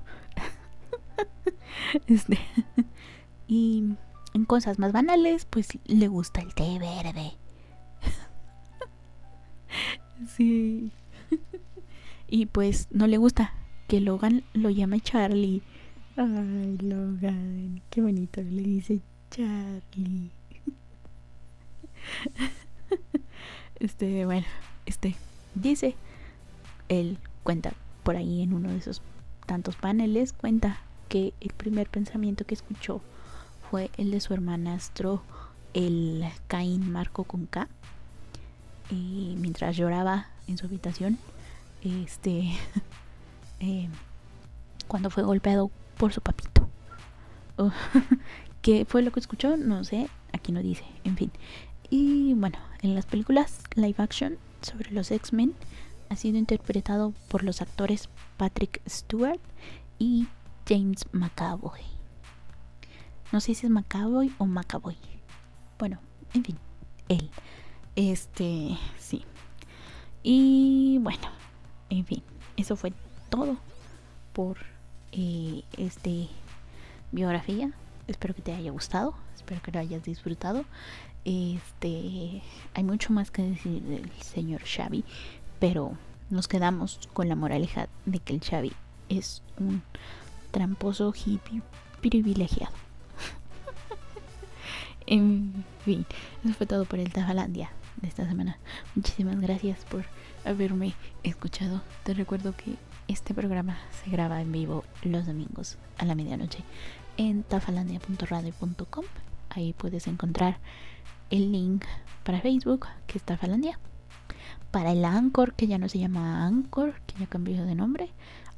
[2.07, 2.39] este,
[3.47, 3.85] y
[4.35, 7.33] en cosas más banales, pues le gusta el té verde.
[10.37, 10.93] sí.
[12.29, 13.53] Y pues no le gusta
[13.89, 15.63] que Logan lo llame Charlie.
[16.17, 19.01] Ay, Logan, qué bonito le dice
[19.31, 20.31] Charlie.
[23.81, 24.47] este, bueno,
[24.87, 25.15] este
[25.55, 25.95] dice,
[26.89, 27.73] él cuenta
[28.03, 29.03] por ahí en uno de esos
[29.47, 33.01] tantos paneles, cuenta que el primer pensamiento que escuchó
[33.71, 35.23] fue el de su hermanastro,
[35.75, 37.69] el Caín Marco con K.
[38.91, 41.19] Y mientras lloraba en su habitación,
[41.87, 42.53] este,
[43.61, 43.89] eh,
[44.89, 46.69] cuando fue golpeado por su papito.
[48.63, 49.57] ¿Qué fue lo que escuchó?
[49.57, 51.31] No sé, aquí no dice, en fin.
[51.89, 55.55] Y bueno, en las películas live action sobre los X-Men
[56.09, 59.41] ha sido interpretado por los actores Patrick Stewart
[59.99, 60.27] y
[60.69, 61.81] James McAvoy.
[63.33, 64.97] No sé si es McAvoy o McAvoy.
[65.79, 66.01] Bueno,
[66.35, 66.59] en fin,
[67.09, 67.31] él.
[67.95, 69.25] Este, sí.
[70.23, 71.29] Y bueno,
[71.91, 72.23] en fin,
[72.57, 72.93] eso fue
[73.29, 73.57] todo
[74.33, 74.59] por
[75.13, 76.29] eh, este
[77.13, 77.71] biografía.
[78.07, 80.65] Espero que te haya gustado, espero que lo hayas disfrutado.
[81.25, 82.43] Este,
[82.75, 85.05] hay mucho más que decir del señor Xavi,
[85.59, 85.97] pero
[86.31, 88.73] nos quedamos con la moraleja de que el Xavi
[89.09, 89.83] es un
[90.53, 91.63] tramposo hippie
[92.01, 92.75] privilegiado.
[95.07, 96.07] en fin,
[96.45, 97.71] eso fue todo por el Tafalandia
[98.01, 98.59] de esta semana.
[98.95, 100.05] Muchísimas gracias por
[100.45, 101.83] haberme escuchado.
[102.05, 102.75] Te recuerdo que
[103.09, 106.65] este programa se graba en vivo los domingos a la medianoche
[107.17, 109.05] en tafalandia.radio.com.
[109.51, 110.59] Ahí puedes encontrar
[111.31, 111.85] el link
[112.25, 113.79] para Facebook, que es Tafalandia.
[114.71, 118.11] Para el Anchor, que ya no se llama Anchor, que ya cambió de nombre.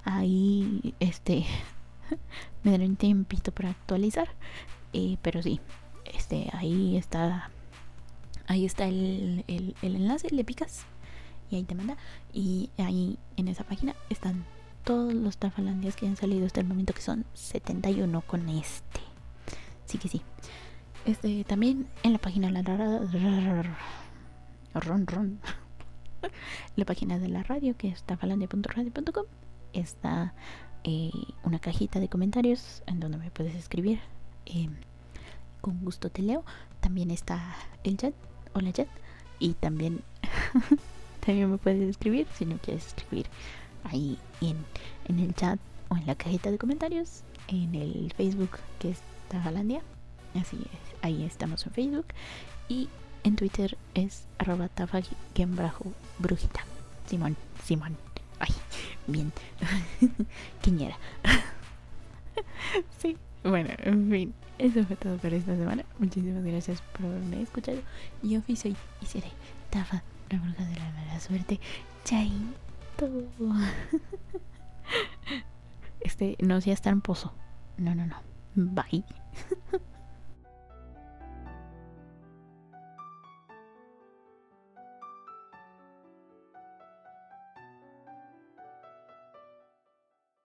[0.05, 1.45] Ahí este
[2.63, 4.29] me daré un tiempito para actualizar.
[4.93, 5.61] Eh, pero sí,
[6.05, 7.51] este, ahí está.
[8.49, 10.87] Ahí está el, el, enlace, le picas
[11.51, 11.99] y ahí te manda.
[12.33, 14.47] Y ahí en esa página están
[14.85, 19.01] todos los tafalandias que han salido hasta el momento, que son 71 con este.
[19.85, 20.23] Sí que sí.
[21.05, 22.63] Este también en la página la
[24.75, 25.41] ron ron.
[26.77, 29.27] la página de la radio que es tafalandia.radio.com
[29.75, 30.33] está
[30.85, 31.11] eh,
[31.45, 34.01] una cajita de comentarios en donde me puedes escribir.
[34.47, 34.71] Eh,
[35.61, 36.45] con gusto te leo.
[36.81, 38.15] También está el chat.
[38.55, 38.89] Hola chat.
[39.39, 40.01] Y también
[41.25, 43.27] también me puedes escribir si no quieres escribir
[43.85, 44.57] ahí en,
[45.07, 49.83] en el chat o en la cajita de comentarios en el Facebook que es Tafalandia
[50.35, 52.07] así es, ahí estamos en Facebook
[52.69, 52.89] y
[53.25, 54.71] En Twitter es arroba
[56.19, 56.65] brujita.
[57.07, 57.97] Simón, Simón.
[58.39, 58.55] Ay,
[59.07, 59.33] bien.
[60.63, 60.97] Quiñera.
[62.99, 64.35] sí, bueno, en fin.
[64.59, 65.85] Eso fue todo por esta semana.
[65.99, 67.79] Muchísimas gracias por haberme escuchado.
[68.23, 69.31] Yo fui, soy y seré
[69.71, 71.61] Tafa, la bruja de la mala suerte.
[72.05, 73.09] Chaito.
[76.01, 77.33] Este no seas tramposo.
[77.77, 78.17] No, no, no.
[78.55, 79.05] Bye.